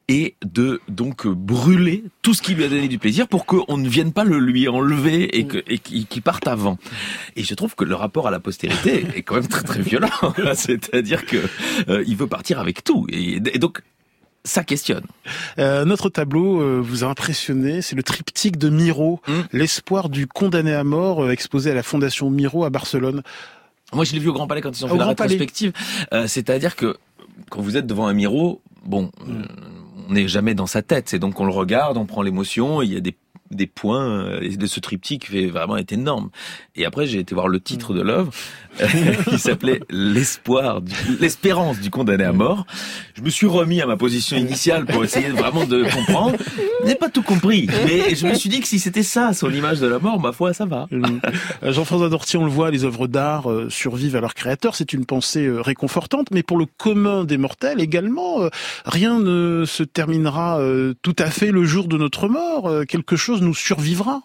[0.09, 3.89] et de donc brûler tout ce qui lui a donné du plaisir pour qu'on ne
[3.89, 6.79] vienne pas le lui enlever et que et qu'il parte avant.
[7.37, 10.09] Et je trouve que le rapport à la postérité est quand même très très violent.
[10.55, 11.37] C'est-à-dire que
[11.89, 13.83] euh, il veut partir avec tout et, donc
[14.45, 15.05] ça questionne.
[15.59, 19.41] Euh, notre tableau euh, vous a impressionné, c'est le triptyque de Miro, hmm.
[19.53, 23.23] l'espoir du condamné à mort euh, exposé à la fondation Miro à Barcelone.
[23.93, 25.73] Moi, je l'ai vu au Grand Palais quand ils ont fait la rétrospective.
[26.27, 26.97] C'est-à-dire que
[27.51, 29.43] quand vous êtes devant un Miro, bon, hmm.
[30.09, 31.09] on n'est jamais dans sa tête.
[31.09, 33.17] C'est donc on le regarde, on prend l'émotion, il y a des
[33.51, 36.31] des points euh, de ce triptyque fait vraiment est énorme.
[36.77, 38.33] Et après, j'ai été voir le titre de l'œuvre
[39.29, 40.81] qui s'appelait l'espoir,
[41.21, 42.65] l'espérance du condamné à mort.
[43.15, 46.37] Je me suis remis à ma position initiale pour essayer vraiment de comprendre.
[46.83, 49.51] Je n'ai pas tout compris, mais je me suis dit que si c'était ça, son
[49.51, 50.87] image de la mort, ma foi, ça va.
[50.93, 54.77] Euh, Jean-François Dortier, on le voit, les œuvres d'art euh, survivent à leur créateur.
[54.77, 58.49] C'est une pensée réconfortante, mais pour le commun des mortels également,
[58.85, 60.61] rien ne se terminera
[61.03, 62.73] tout à fait le jour de notre mort.
[62.87, 64.23] Quelque chose nous survivra.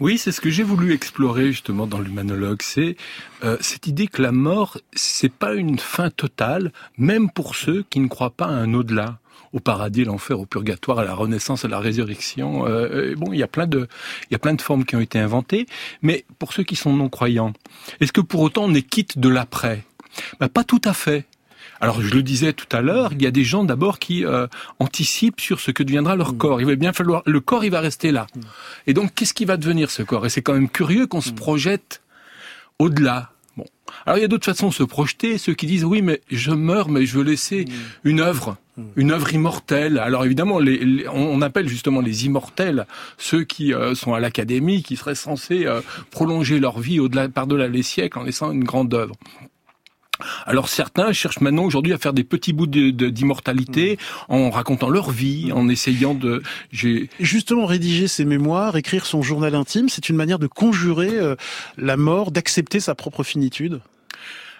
[0.00, 2.96] Oui, c'est ce que j'ai voulu explorer justement dans l'humanologue, c'est
[3.44, 8.00] euh, cette idée que la mort, c'est pas une fin totale, même pour ceux qui
[8.00, 9.18] ne croient pas à un au-delà
[9.52, 12.66] au paradis, l'enfer, au purgatoire, à la renaissance, à la résurrection.
[12.66, 13.88] Euh, bon, il y a plein de,
[14.30, 15.66] il y a plein de formes qui ont été inventées.
[16.02, 17.52] Mais pour ceux qui sont non croyants,
[18.00, 19.84] est-ce que pour autant on est quitte de l'après?
[20.40, 21.26] Ben, Pas tout à fait.
[21.80, 24.46] Alors je le disais tout à l'heure, il y a des gens d'abord qui euh,
[24.78, 26.38] anticipent sur ce que deviendra leur mm.
[26.38, 26.60] corps.
[26.60, 28.26] Il va bien falloir le corps, il va rester là.
[28.34, 28.40] Mm.
[28.88, 30.26] Et donc qu'est-ce qui va devenir ce corps?
[30.26, 31.36] Et c'est quand même curieux qu'on se mm.
[31.36, 32.02] projette
[32.78, 33.30] au-delà.
[33.56, 33.66] Bon.
[34.06, 35.38] Alors il y a d'autres façons de se projeter.
[35.38, 37.66] Ceux qui disent oui, mais je meurs, mais je veux laisser
[38.04, 38.56] une œuvre
[38.96, 39.98] une œuvre immortelle.
[39.98, 40.60] Alors évidemment,
[41.12, 42.86] on appelle justement les immortels
[43.16, 47.68] ceux qui euh, sont à l'académie, qui seraient censés euh, prolonger leur vie au-delà, par-delà
[47.68, 49.14] les siècles en laissant une grande œuvre.
[50.46, 54.32] Alors certains cherchent maintenant aujourd'hui à faire des petits bouts d'immortalité mmh.
[54.32, 56.42] en racontant leur vie, en essayant de...
[57.20, 61.36] Justement, rédiger ses mémoires, écrire son journal intime, c'est une manière de conjurer euh,
[61.76, 63.80] la mort, d'accepter sa propre finitude?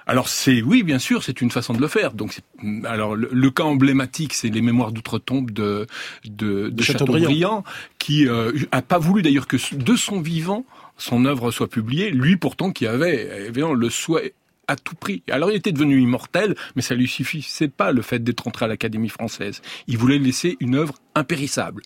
[0.09, 2.14] Alors c'est oui bien sûr c'est une façon de le faire.
[2.14, 2.40] Donc
[2.85, 5.87] alors le, cas emblématique c'est les mémoires d'outre-tombe de
[6.25, 7.62] de, de, Chateaubriand,
[7.99, 10.64] qui euh, a pas voulu d'ailleurs que de son vivant
[10.97, 12.11] son œuvre soit publiée.
[12.11, 14.33] Lui pourtant qui avait évidemment le souhait
[14.69, 15.23] à tout prix.
[15.31, 18.69] Alors il était devenu immortel, mais ça lui suffisait pas le fait d'être entré à
[18.69, 19.63] l'Académie française.
[19.87, 21.83] Il voulait laisser une œuvre impérissable.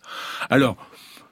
[0.50, 0.76] Alors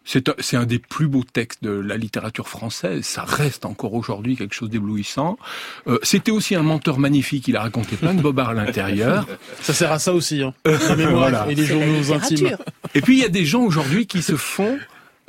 [0.04, 3.04] c'est un des plus beaux textes de la littérature française.
[3.04, 5.38] Ça reste encore aujourd'hui quelque chose d'éblouissant.
[5.86, 7.46] Euh, C'était aussi un menteur magnifique.
[7.48, 9.26] Il a raconté plein de bobards à l'intérieur.
[9.60, 10.54] Ça sert à ça aussi, hein.
[10.64, 12.56] la mémoire et les journaux intimes.
[12.94, 14.78] Et puis il y a des gens aujourd'hui qui se font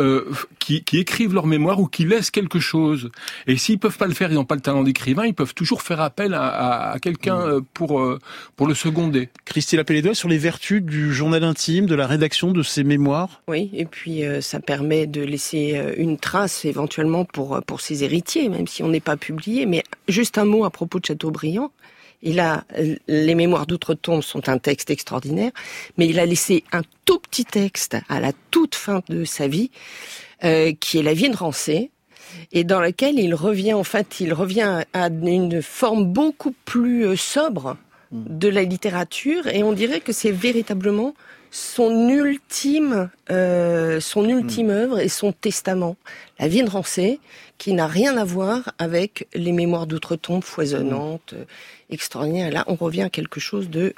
[0.02, 3.12] euh, qui, qui, écrivent leur mémoire ou qui laissent quelque chose.
[3.48, 5.82] Et s'ils peuvent pas le faire, ils n'ont pas le talent d'écrivain, ils peuvent toujours
[5.82, 7.50] faire appel à, à, quelqu'un mm.
[7.50, 8.20] euh, pour euh,
[8.56, 9.30] pour le seconder.
[9.46, 13.42] Christine Appelé sur les vertus du journal intime, de la rédaction de ces mémoires?
[13.48, 18.68] Oui, et puis ça permet de laisser une trace éventuellement pour pour ses héritiers, même
[18.68, 19.66] si on n'est pas publié.
[19.66, 21.72] Mais juste un mot à propos de Chateaubriand.
[22.24, 22.64] Il a
[23.08, 25.52] les mémoires d'outre-tombe sont un texte extraordinaire,
[25.98, 29.72] mais il a laissé un tout petit texte à la toute fin de sa vie,
[30.44, 31.92] euh, qui est la vie de Rancé,
[32.52, 37.16] et dans lequel il revient en fait, il revient à une forme beaucoup plus euh,
[37.16, 37.78] sobre
[38.12, 41.14] de la littérature, et on dirait que c'est véritablement
[41.52, 45.98] son ultime, euh, son ultime œuvre et son testament,
[46.40, 47.20] la vie de Rancé,
[47.62, 51.46] qui n'a rien à voir avec les mémoires d'outre-tombe foisonnantes, euh,
[51.92, 52.52] extraordinaires.
[52.52, 53.94] Là, on revient à quelque chose de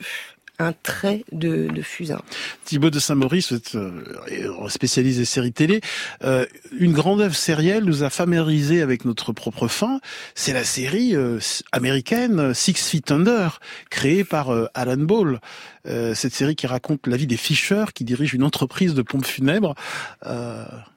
[0.64, 2.22] un trait de, de fusain.
[2.66, 5.82] Thibaut de Saint-Maurice, euh, spécialisé séries télé,
[6.24, 6.46] euh,
[6.78, 10.00] une grande œuvre sérielle nous a familiarisé avec notre propre fin.
[10.36, 11.40] C'est la série euh,
[11.72, 15.40] américaine Six Feet Under, créée par Alan Ball.
[15.86, 19.76] cette série qui raconte la vie des Fisher, qui dirigent une entreprise de pompes funèbres.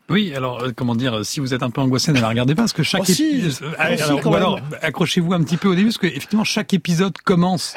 [0.08, 2.72] Oui, alors comment dire, si vous êtes un peu angoissé, ne la regardez pas, parce
[2.72, 7.18] que chaque épisode, alors accrochez-vous un petit peu au début, parce que effectivement chaque épisode
[7.18, 7.74] commence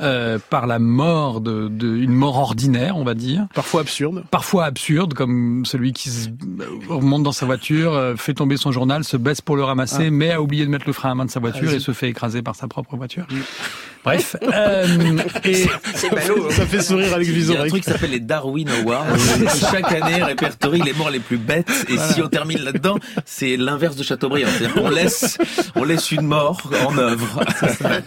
[0.00, 3.46] euh, par la mort de, de, une mort ordinaire, on va dire.
[3.54, 4.24] Parfois absurde.
[4.30, 6.28] Parfois absurde, comme celui qui se,
[6.88, 10.10] remonte dans sa voiture, euh, fait tomber son journal, se baisse pour le ramasser, ah.
[10.10, 11.92] mais a oublié de mettre le frein à main de sa voiture ah, et se
[11.92, 13.26] fait écraser par sa propre voiture.
[14.04, 14.36] Bref.
[14.58, 15.66] Euh, et...
[15.94, 16.50] C'est ballot.
[16.50, 19.06] Ça fait sourire avec Il y a un truc qui s'appelle les Darwin Awards.
[19.70, 21.70] chaque année répertorie les morts les plus bêtes.
[21.88, 24.48] Et si on termine là-dedans, c'est l'inverse de Chateaubriand.
[24.76, 25.38] On laisse,
[25.76, 27.44] on laisse une mort en œuvre.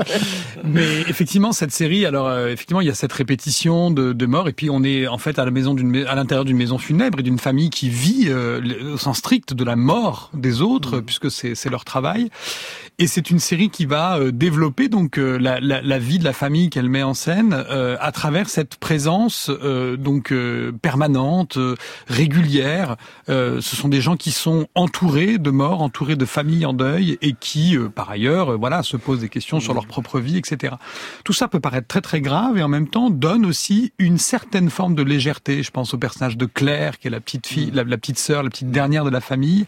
[0.64, 4.50] Mais effectivement, cette série, alors euh, effectivement, il y a cette répétition de, de morts.
[4.50, 7.20] Et puis on est en fait à la maison d'une, à l'intérieur d'une maison funèbre
[7.20, 11.04] et d'une famille qui vit euh, au sens strict de la mort des autres, mmh.
[11.04, 12.30] puisque c'est, c'est leur travail.
[13.02, 16.24] Et c'est une série qui va euh, développer donc euh, la, la, la, vie de
[16.24, 19.50] la famille qu'elle met en scène euh, à travers cette présence
[19.98, 20.34] donc
[20.82, 21.58] permanente,
[22.08, 22.98] régulière.
[23.28, 27.34] ce sont des gens qui sont entourés de morts, entourés de familles en deuil et
[27.34, 30.76] qui, par ailleurs, voilà, se posent des questions sur leur propre vie, etc.
[31.24, 34.70] Tout ça peut paraître très très grave et en même temps donne aussi une certaine
[34.70, 35.64] forme de légèreté.
[35.64, 38.44] Je pense au personnage de Claire, qui est la petite fille, la, la petite sœur,
[38.44, 39.66] la petite dernière de la famille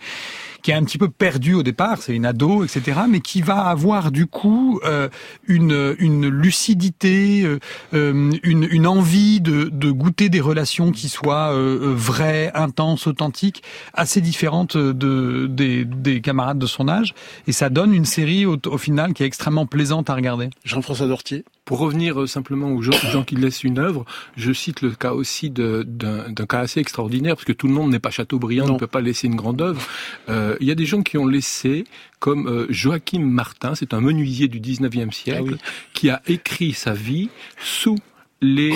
[0.63, 3.65] qui est un petit peu perdue au départ, c'est une ado, etc., mais qui va
[3.65, 5.09] avoir du coup euh,
[5.47, 7.59] une, une lucidité, euh,
[7.93, 14.21] euh, une, une envie de, de goûter des relations qui soient vraies, intenses, authentiques, assez
[14.21, 17.13] différentes de, des, des camarades de son âge,
[17.47, 20.49] et ça donne une série au, au final qui est extrêmement plaisante à regarder.
[20.63, 24.91] Jean-François Dortier pour revenir euh, simplement aux gens, qui laissent une œuvre, je cite le
[24.91, 28.77] cas aussi d'un cas assez extraordinaire, parce que tout le monde n'est pas Chateaubriand, ne
[28.77, 29.81] peut pas laisser une grande œuvre.
[30.29, 31.85] Euh, il y a des gens qui ont laissé,
[32.19, 36.93] comme euh, Joachim Martin, c'est un menuisier du 19e siècle, ah qui a écrit sa
[36.93, 37.97] vie sous
[38.41, 38.73] les,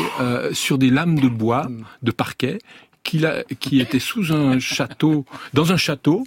[0.54, 1.84] sur des lames de bois, hmm.
[2.02, 2.60] de parquet,
[3.60, 6.24] qui était sous un château, dans un château.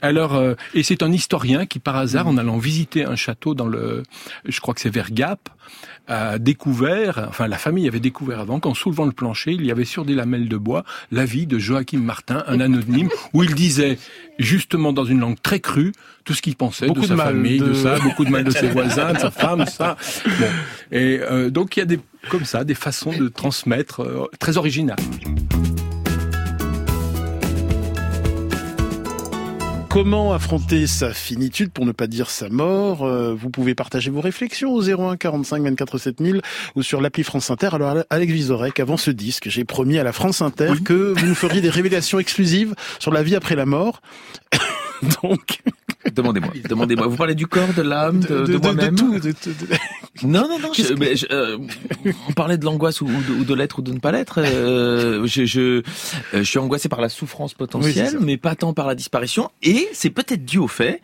[0.00, 0.42] Alors,
[0.74, 4.02] et c'est un historien qui, par hasard, en allant visiter un château dans le,
[4.46, 5.48] je crois que c'est vers Gap,
[6.08, 9.84] a découvert, enfin la famille avait découvert avant qu'en soulevant le plancher, il y avait
[9.84, 13.98] sur des lamelles de bois la vie de Joachim Martin, un anonyme, où il disait
[14.38, 15.92] justement dans une langue très crue
[16.24, 17.72] tout ce qu'il pensait de sa famille, de...
[17.74, 19.96] ça, beaucoup de mal de ses voisins, de sa femme, ça.
[20.24, 20.46] Bon.
[20.90, 24.56] Et euh, donc il y a des comme ça des façons de transmettre euh, très
[24.56, 24.96] originales.
[29.92, 33.02] Comment affronter sa finitude, pour ne pas dire sa mort?
[33.02, 36.40] Euh, Vous pouvez partager vos réflexions au 01 45 24 7000
[36.76, 37.68] ou sur l'appli France Inter.
[37.74, 41.34] Alors Alex Vizorek, avant ce disque, j'ai promis à la France Inter que vous nous
[41.34, 44.00] feriez des révélations exclusives sur la vie après la mort.
[45.22, 45.60] Donc,
[46.10, 47.06] demandez-moi, demandez-moi.
[47.06, 48.94] Vous parlez du corps, de l'âme, de, de, moi-même.
[48.94, 49.14] tout.
[50.24, 50.72] non, non, non.
[50.72, 51.58] Je, mais euh,
[52.28, 54.40] on parlait de l'angoisse ou, ou, de, l'être ou de ne pas l'être.
[54.40, 55.82] Euh, je, je, euh,
[56.34, 59.50] je, suis angoissé par la souffrance potentielle, mais pas tant par la disparition.
[59.62, 61.00] Et c'est peut-être dû au fait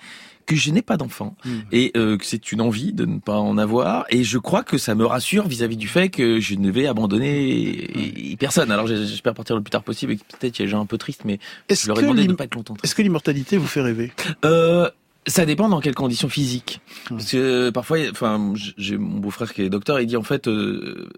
[0.49, 1.59] que je n'ai pas d'enfant hmm.
[1.73, 4.79] et euh, que c'est une envie de ne pas en avoir et je crois que
[4.79, 8.71] ça me rassure vis-à-vis du fait que je ne vais abandonner personne.
[8.71, 10.87] Alors j'espère partir le plus tard possible et peut-être il y a des gens un
[10.87, 11.39] peu tristes mais
[11.71, 12.75] je leur ai demandé de ne pas être longtemps.
[12.83, 14.11] Est-ce que l'immortalité vous fait rêver?
[14.47, 14.89] Euh,
[15.29, 16.81] ça dépend dans quelles conditions physiques.
[17.09, 21.09] Parce que parfois, enfin, j'ai mon beau-frère qui est docteur, il dit en fait, euh,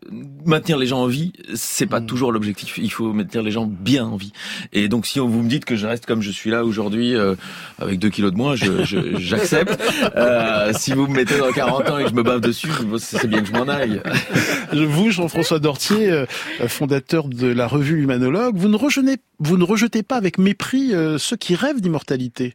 [0.44, 2.06] maintenir les gens en vie, c'est pas hmm.
[2.06, 2.78] toujours l'objectif.
[2.78, 4.32] Il faut maintenir les gens bien en vie.
[4.72, 7.34] Et donc, si vous me dites que je reste comme je suis là aujourd'hui, euh,
[7.78, 8.54] avec deux kilos de moins,
[9.18, 9.80] j'accepte.
[10.16, 12.68] euh, si vous me mettez dans 40 ans et que je me bave dessus,
[12.98, 14.02] c'est bien que je m'en aille.
[14.72, 16.26] vous, Jean-François Dortier, euh,
[16.68, 21.36] fondateur de la revue Humanologue, vous ne rejetez, vous ne rejetez pas avec mépris ceux
[21.36, 22.54] qui rêvent d'immortalité.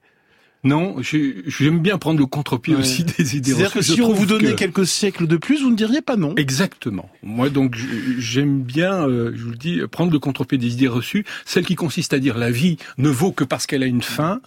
[0.65, 4.56] Non, j'aime bien prendre le contre-pied aussi des idées C'est-à-dire que si on vous donnait
[4.56, 6.34] quelques siècles de plus, vous ne diriez pas non.
[6.36, 7.08] Exactement.
[7.21, 7.78] Moi, donc,
[8.17, 11.75] j'aime bien, euh, je vous le dis, prendre le contre-pied des idées reçues, celle qui
[11.75, 14.41] consiste à dire la vie ne vaut que parce qu'elle a une fin.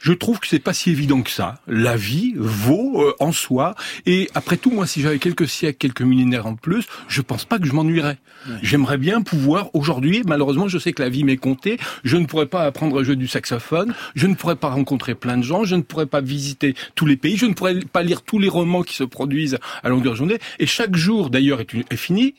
[0.00, 1.60] Je trouve que c'est pas si évident que ça.
[1.68, 6.02] La vie vaut euh, en soi, et après tout, moi, si j'avais quelques siècles, quelques
[6.02, 8.18] millénaires en plus, je pense pas que je m'ennuierais.
[8.62, 12.46] J'aimerais bien pouvoir aujourd'hui, malheureusement, je sais que la vie m'est comptée, je ne pourrais
[12.46, 15.76] pas apprendre à jouer du saxophone, je ne pourrais pas rencontrer plein de gens je
[15.76, 18.82] ne pourrais pas visiter tous les pays, je ne pourrais pas lire tous les romans
[18.82, 20.38] qui se produisent à longueur de journée.
[20.58, 22.34] Et chaque jour, d'ailleurs, est, est fini.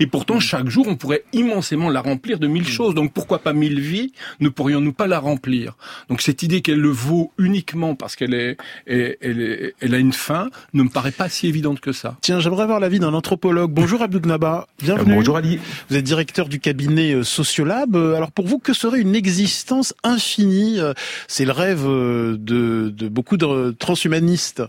[0.00, 2.94] Et pourtant, chaque jour, on pourrait immensément la remplir de mille choses.
[2.94, 4.12] Donc pourquoi pas mille vies?
[4.40, 5.74] Ne pourrions-nous pas la remplir?
[6.08, 10.50] Donc cette idée qu'elle le vaut uniquement parce qu'elle est, elle, elle, a une fin
[10.74, 12.16] ne me paraît pas si évidente que ça.
[12.20, 13.70] Tiens, j'aimerais avoir l'avis d'un anthropologue.
[13.72, 15.14] Bonjour Abdou Gnaba, bienvenue.
[15.14, 15.58] bonjour Ali.
[15.88, 17.96] Vous êtes directeur du cabinet euh, Sociolab.
[17.96, 20.80] Euh, alors pour vous, que serait une existence infinie?
[20.80, 20.92] Euh,
[21.28, 24.62] C'est le rêve de, de beaucoup de transhumanistes.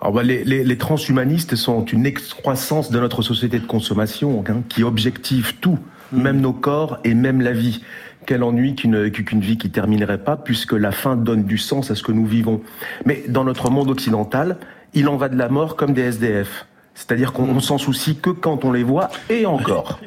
[0.00, 4.62] Alors, bah, les, les, les, transhumanistes sont une excroissance de notre société de consommation hein,
[4.68, 5.78] qui objective tout,
[6.12, 6.22] mm.
[6.22, 7.82] même nos corps et même la vie.
[8.26, 11.94] Quel ennui qu'une qu'une vie qui terminerait pas, puisque la fin donne du sens à
[11.94, 12.60] ce que nous vivons.
[13.04, 14.58] Mais dans notre monde occidental,
[14.94, 16.66] il en va de la mort comme des SDF.
[16.96, 20.00] C'est-à-dire qu'on s'en soucie que quand on les voit, et encore.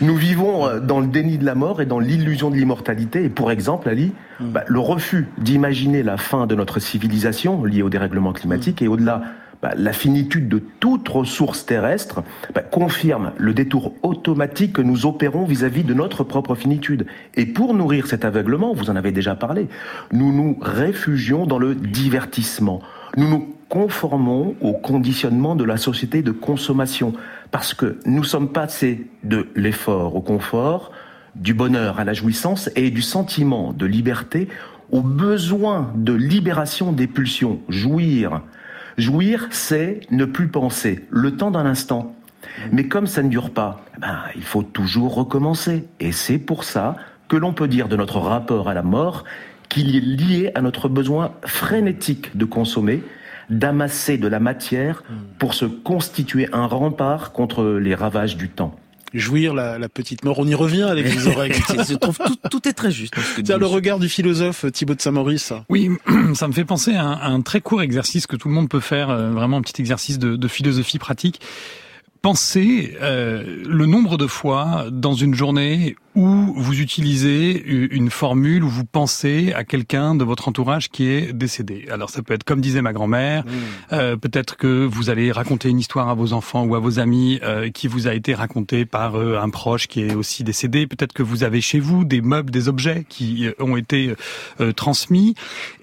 [0.00, 3.24] Nous vivons euh, dans le déni de la mort et dans l'illusion de l'immortalité.
[3.24, 4.50] Et pour exemple, Ali, mm.
[4.50, 8.84] bah, le refus d'imaginer la fin de notre civilisation liée au dérèglement climatique mm.
[8.84, 9.22] et au-delà
[9.60, 12.22] bah, la finitude de toute ressource terrestre
[12.54, 17.06] bah, confirme le détour automatique que nous opérons vis-à-vis -vis de notre propre finitude.
[17.34, 19.66] Et pour nourrir cet aveuglement, vous en avez déjà parlé,
[20.12, 22.82] nous nous réfugions dans le divertissement.
[23.16, 27.12] Nous nous conformons au conditionnement de la société de consommation,
[27.50, 30.92] parce que nous sommes passés de l'effort au confort,
[31.34, 34.46] du bonheur à la jouissance et du sentiment de liberté
[34.92, 37.58] au besoin de libération des pulsions.
[37.68, 38.42] Jouir.
[38.96, 42.14] Jouir, c'est ne plus penser, le temps d'un instant.
[42.70, 45.88] Mais comme ça ne dure pas, eh ben, il faut toujours recommencer.
[45.98, 46.94] Et c'est pour ça
[47.26, 49.24] que l'on peut dire de notre rapport à la mort
[49.68, 53.02] qu'il est lié à notre besoin frénétique de consommer
[53.50, 55.02] d'amasser de la matière
[55.38, 58.74] pour se constituer un rempart contre les ravages du temps.
[59.12, 60.38] jouir la, la petite mort.
[60.38, 61.54] On y revient, Alex Vizorek.
[61.88, 63.14] Je trouve tout, tout est très juste.
[63.14, 65.52] dans ce que dit Tiens, le regard du philosophe Thibaut de Saint-Maurice.
[65.68, 65.90] Oui,
[66.34, 68.68] ça me fait penser à un, à un très court exercice que tout le monde
[68.68, 71.40] peut faire, euh, vraiment un petit exercice de, de philosophie pratique.
[72.22, 78.68] Pensez euh, le nombre de fois dans une journée où vous utilisez une formule où
[78.68, 81.86] vous pensez à quelqu'un de votre entourage qui est décédé.
[81.90, 83.44] Alors ça peut être comme disait ma grand-mère,
[83.92, 87.40] euh, peut-être que vous allez raconter une histoire à vos enfants ou à vos amis
[87.42, 90.86] euh, qui vous a été racontée par euh, un proche qui est aussi décédé.
[90.86, 94.14] Peut-être que vous avez chez vous des meubles, des objets qui euh, ont été
[94.60, 95.34] euh, transmis.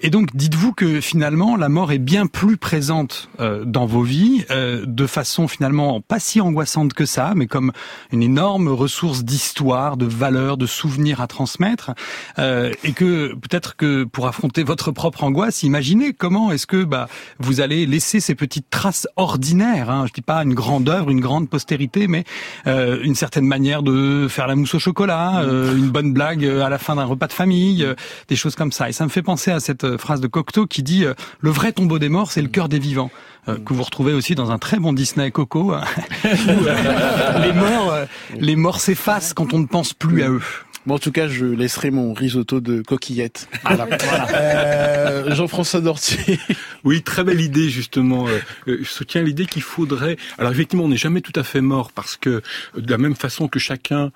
[0.02, 4.46] Et donc dites-vous que finalement la mort est bien plus présente euh, dans vos vies,
[4.50, 7.72] euh, de façon finalement pas si angoissante que ça, mais comme
[8.12, 11.92] une énorme ressource d'histoire, de valeurs, de souvenirs à transmettre,
[12.40, 17.08] euh, et que peut-être que pour affronter votre propre angoisse, imaginez comment est-ce que bah
[17.40, 19.90] vous allez laisser ces petites traces ordinaires.
[19.90, 22.24] Hein, je dis pas une grande œuvre, une grande postérité, mais
[22.68, 26.70] euh, une certaine manière de faire la mousse au chocolat, euh, une bonne blague à
[26.70, 27.96] la fin d'un repas de famille, euh,
[28.28, 28.90] des choses comme ça.
[28.90, 31.50] Et ça me fait penser à cette euh, phrase de Cocteau qui dit euh, le
[31.50, 33.12] vrai tombeau des morts, c'est le cœur des vivants.
[33.48, 35.84] Euh, que vous retrouvez aussi dans un très bon Disney Coco, hein,
[36.26, 36.28] où,
[37.42, 38.06] les morts, euh,
[38.40, 40.42] les morts s'effacent quand on ne pense plus à eux.
[40.88, 43.48] Bon, en tout cas, je laisserai mon risotto de coquillettes.
[43.64, 43.88] Voilà.
[44.34, 46.40] Euh, Jean-François Dortier.
[46.84, 48.28] Oui, très belle idée justement.
[48.28, 50.18] Euh, Je soutiens l'idée qu'il faudrait.
[50.40, 52.42] Alors effectivement, on n'est jamais tout à fait mort parce que
[52.76, 54.12] de la même façon que chacun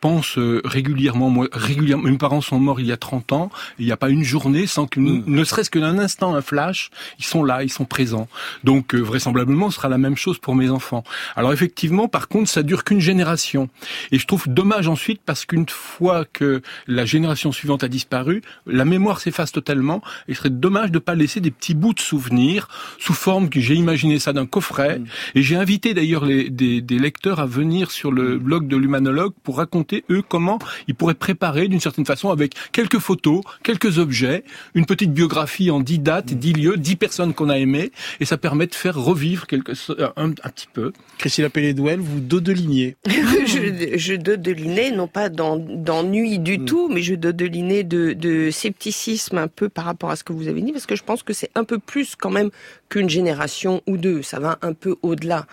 [0.00, 3.86] pense euh, régulièrement, moi, régulièrement, mes parents sont morts il y a 30 ans, il
[3.86, 7.24] n'y a pas une journée sans que, ne serait-ce que d'un instant, un flash, ils
[7.24, 8.28] sont là, ils sont présents.
[8.64, 11.04] Donc euh, vraisemblablement, ce sera la même chose pour mes enfants.
[11.36, 13.68] Alors effectivement, par contre, ça dure qu'une génération.
[14.12, 18.84] Et je trouve dommage ensuite parce qu'une fois que la génération suivante a disparu, la
[18.84, 20.02] mémoire s'efface totalement.
[20.28, 22.68] Et il serait dommage de pas laisser des petits bouts de souvenirs
[22.98, 25.00] sous forme que j'ai imaginé ça d'un coffret.
[25.34, 29.58] Et j'ai invité d'ailleurs des, des lecteurs à venir sur le blog de l'humanologue pour
[29.58, 34.86] raconter eux comment ils pourraient préparer d'une certaine façon avec quelques photos, quelques objets, une
[34.86, 37.90] petite biographie en dix dates, dix lieux, dix personnes qu'on a aimées.
[38.20, 40.92] Et ça permet de faire revivre quelque, so- un, un petit peu.
[41.18, 42.96] Christine Pellet-Douel, vous dodeliniez.
[43.06, 49.38] je, je dodelinais, non pas d'en- d'ennui du tout, mais je dodelinais de, de scepticisme
[49.38, 51.32] un peu par rapport à ce que vous avez dit, parce que je pense que
[51.32, 52.50] c'est un peu plus quand même
[52.88, 54.22] qu'une génération ou deux.
[54.22, 55.46] Ça va un peu au-delà.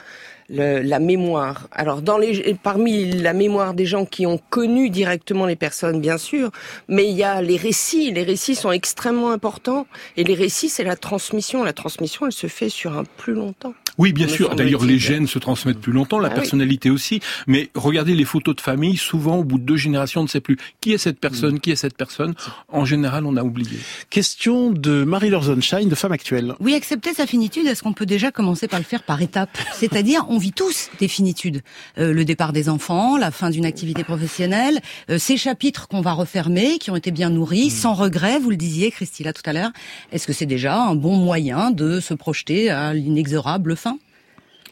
[0.49, 1.67] Le- la mémoire.
[1.71, 6.17] Alors, dans les, parmi la mémoire des gens qui ont connu directement les personnes, bien
[6.19, 6.51] sûr,
[6.87, 8.11] mais il y a les récits.
[8.11, 9.87] Les récits sont extrêmement importants.
[10.17, 11.63] Et les récits, c'est la transmission.
[11.63, 13.73] La transmission, elle se fait sur un plus longtemps.
[13.97, 14.55] Oui, bien sûr.
[14.55, 16.39] D'ailleurs, les gènes se transmettent plus longtemps, la Ah oui.
[16.41, 17.19] personnalité aussi.
[17.47, 18.97] Mais regardez les photos de famille.
[18.97, 21.71] Souvent, au bout de deux générations, on ne sait plus qui est cette personne, qui
[21.71, 22.33] est cette personne.
[22.67, 23.77] En général, on a oublié.
[24.09, 26.55] Question de Marie-Laure Sunshine, de Femme Actuelle.
[26.59, 29.57] Oui, accepter sa finitude, est-ce qu'on peut déjà commencer par le faire par étapes?
[29.73, 31.61] C'est-à-dire, on vit tous des finitudes.
[31.97, 34.79] Euh, le départ des enfants, la fin d'une activité professionnelle,
[35.09, 38.57] euh, ces chapitres qu'on va refermer, qui ont été bien nourris, sans regret, vous le
[38.57, 39.71] disiez, Christilla, tout à l'heure.
[40.11, 43.84] Est-ce que c'est déjà un bon moyen de se projeter à l'inexorable fin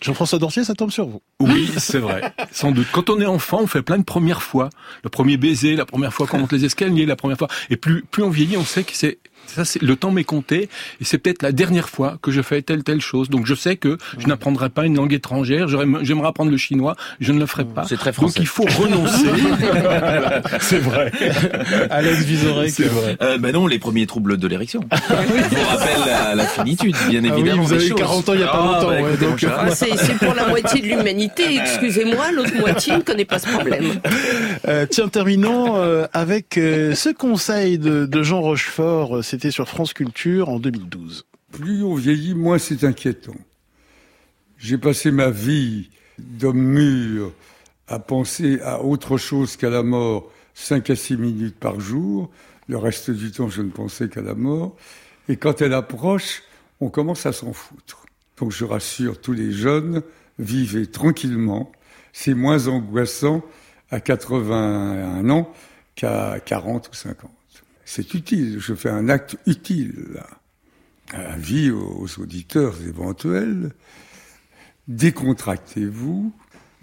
[0.03, 1.21] Jean-François Dortier, ça tombe sur vous.
[1.39, 2.33] Oui, c'est vrai.
[2.51, 2.87] Sans doute.
[2.91, 4.69] Quand on est enfant, on fait plein de premières fois.
[5.03, 7.47] Le premier baiser, la première fois qu'on monte les escaliers, la première fois.
[7.69, 10.69] Et plus, plus on vieillit, on sait que c'est, ça, c'est, le temps m'est compté.
[11.01, 13.29] Et c'est peut-être la dernière fois que je fais telle, telle chose.
[13.29, 15.67] Donc je sais que je n'apprendrai pas une langue étrangère.
[15.67, 16.95] J'aimerais apprendre le chinois.
[17.19, 17.85] Je ne le ferai pas.
[17.87, 18.39] C'est très Donc français.
[18.39, 19.27] il faut renoncer.
[20.61, 21.11] c'est vrai.
[21.89, 22.69] Alex Vizorek.
[22.69, 23.17] C'est vrai.
[23.21, 24.81] Euh, ben non, les premiers troubles de l'érection.
[24.91, 27.63] Je vous rappelle la, la finitude, bien Ah oui, évidemment.
[27.63, 27.97] vous avez choses.
[27.97, 29.45] 40 ans il y a pas Ah, longtemps, bah, ouais, écoutez, donc.
[29.49, 33.47] Ah, c'est c'est pour la moitié de l'humanité, excusez-moi, l'autre moitié ne connaît pas ce
[33.47, 33.99] problème.
[34.67, 39.23] Euh, tiens, terminons euh, avec euh, ce conseil de, de Jean Rochefort.
[39.33, 41.25] C'était sur France Culture en 2012.
[41.51, 43.33] Plus on vieillit, moins c'est inquiétant.
[44.59, 47.33] J'ai passé ma vie d'homme mûr
[47.87, 52.29] à penser à autre chose qu'à la mort 5 à 6 minutes par jour.
[52.67, 54.75] Le reste du temps, je ne pensais qu'à la mort.
[55.27, 56.43] Et quand elle approche,
[56.79, 58.05] on commence à s'en foutre.
[58.37, 60.03] Donc je rassure tous les jeunes,
[60.37, 61.71] vivez tranquillement.
[62.11, 63.41] C'est moins angoissant
[63.89, 65.51] à 81 ans
[65.95, 67.31] qu'à 40 ou 50.
[67.85, 70.27] C'est utile, je fais un acte utile, là.
[71.13, 73.71] Avis aux auditeurs éventuels,
[74.87, 76.33] décontractez-vous,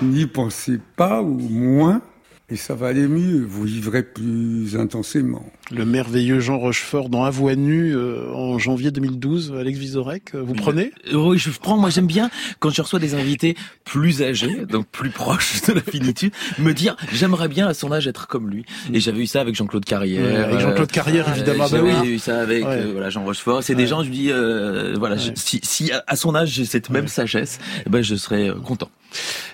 [0.03, 2.03] n'y pensez pas ou moins,
[2.49, 5.51] et ça va aller mieux, vous vivrez plus intensément.
[5.73, 9.55] Le merveilleux Jean Rochefort dans À voix nue euh, en janvier 2012.
[9.59, 10.91] Alex Vizorek, euh, vous prenez?
[11.13, 11.77] Euh, Oui, je prends.
[11.77, 15.81] Moi, j'aime bien quand je reçois des invités plus âgés, donc plus proches de la
[15.81, 18.65] finitude, me dire j'aimerais bien à son âge être comme lui.
[18.93, 20.25] Et j'avais eu ça avec Jean-Claude Carrière.
[20.25, 22.09] Ouais, avec Jean-Claude Carrière, euh, évidemment, bah J'avais oui.
[22.15, 22.71] eu ça avec Ouais.
[22.79, 23.63] euh, voilà Jean Rochefort.
[23.63, 27.07] C'est des gens, je dis euh, voilà, si, si à, son âge j'ai cette même
[27.07, 28.91] sagesse, eh ben je serais content.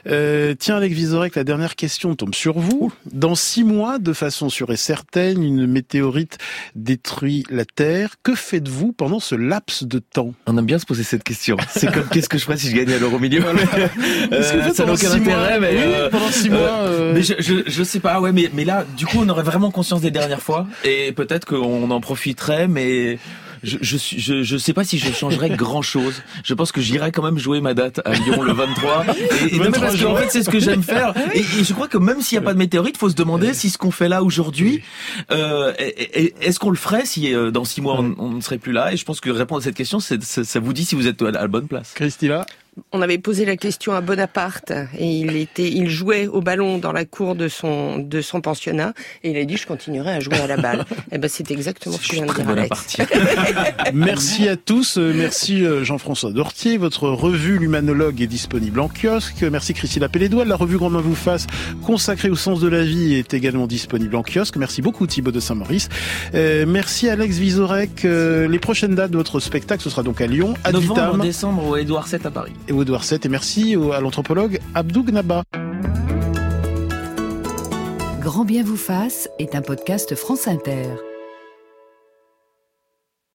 [0.06, 2.92] Euh, tiens, Alex Vizorek, la dernière question tombe sur vous.
[3.10, 5.66] Dans six mois, de façon sûre et certaine, une
[6.06, 6.38] météorite
[6.74, 8.14] détruit la Terre.
[8.22, 10.34] Que faites-vous pendant ce laps de temps?
[10.46, 11.56] On aime bien se poser cette question.
[11.70, 13.44] C'est comme qu'est-ce que je ferais si je gagnais à l'euro million
[14.32, 16.58] euh, Ça n'a aucun intérêt, mais oui, pendant six mois.
[16.60, 17.12] Euh...
[17.14, 19.70] Mais je, je, je, sais pas, ouais, mais mais là, du coup, on aurait vraiment
[19.70, 23.18] conscience des dernières fois, et peut-être qu'on en profiterait, mais
[23.66, 26.22] je, je, je, je sais pas si je changerais grand chose.
[26.44, 29.06] Je pense que j'irai quand même jouer ma date à Lyon le 23.
[29.16, 31.14] Et, et non, parce qu'en fait, c'est ce que j'aime faire.
[31.34, 33.54] Et, et, je crois que même s'il n'y a pas de météorite, faut se demander
[33.54, 34.82] si ce qu'on fait là aujourd'hui,
[35.30, 38.92] euh, est-ce qu'on le ferait si euh, dans six mois on ne serait plus là?
[38.92, 41.20] Et je pense que répondre à cette question, c'est, ça vous dit si vous êtes
[41.22, 41.92] à la bonne place.
[41.94, 42.46] Christina?
[42.92, 46.92] On avait posé la question à Bonaparte et il était, il jouait au ballon dans
[46.92, 50.38] la cour de son de son pensionnat et il a dit je continuerai à jouer
[50.38, 50.80] à la balle.
[50.90, 52.98] et eh ben c'est exactement ce que je viens de dire Alex.
[53.94, 59.42] merci à tous, merci euh, Jean-François Dortier, votre revue l'humanologue est disponible en kiosque.
[59.50, 61.46] Merci Christine Pellédois, la revue Grand Main vous fasse
[61.84, 64.56] consacrée au sens de la vie est également disponible en kiosque.
[64.56, 65.88] Merci beaucoup Thibaut de Saint-Maurice.
[66.34, 68.04] Euh, merci Alex Vizorek.
[68.04, 71.66] Euh, les prochaines dates de votre spectacle ce sera donc à Lyon, à Novembre, décembre
[71.66, 75.42] au Édouard VII à Paris et Woodward 7 et merci à l'anthropologue Abdou Gnaba.
[78.20, 80.88] Grand bien vous fasse est un podcast France Inter.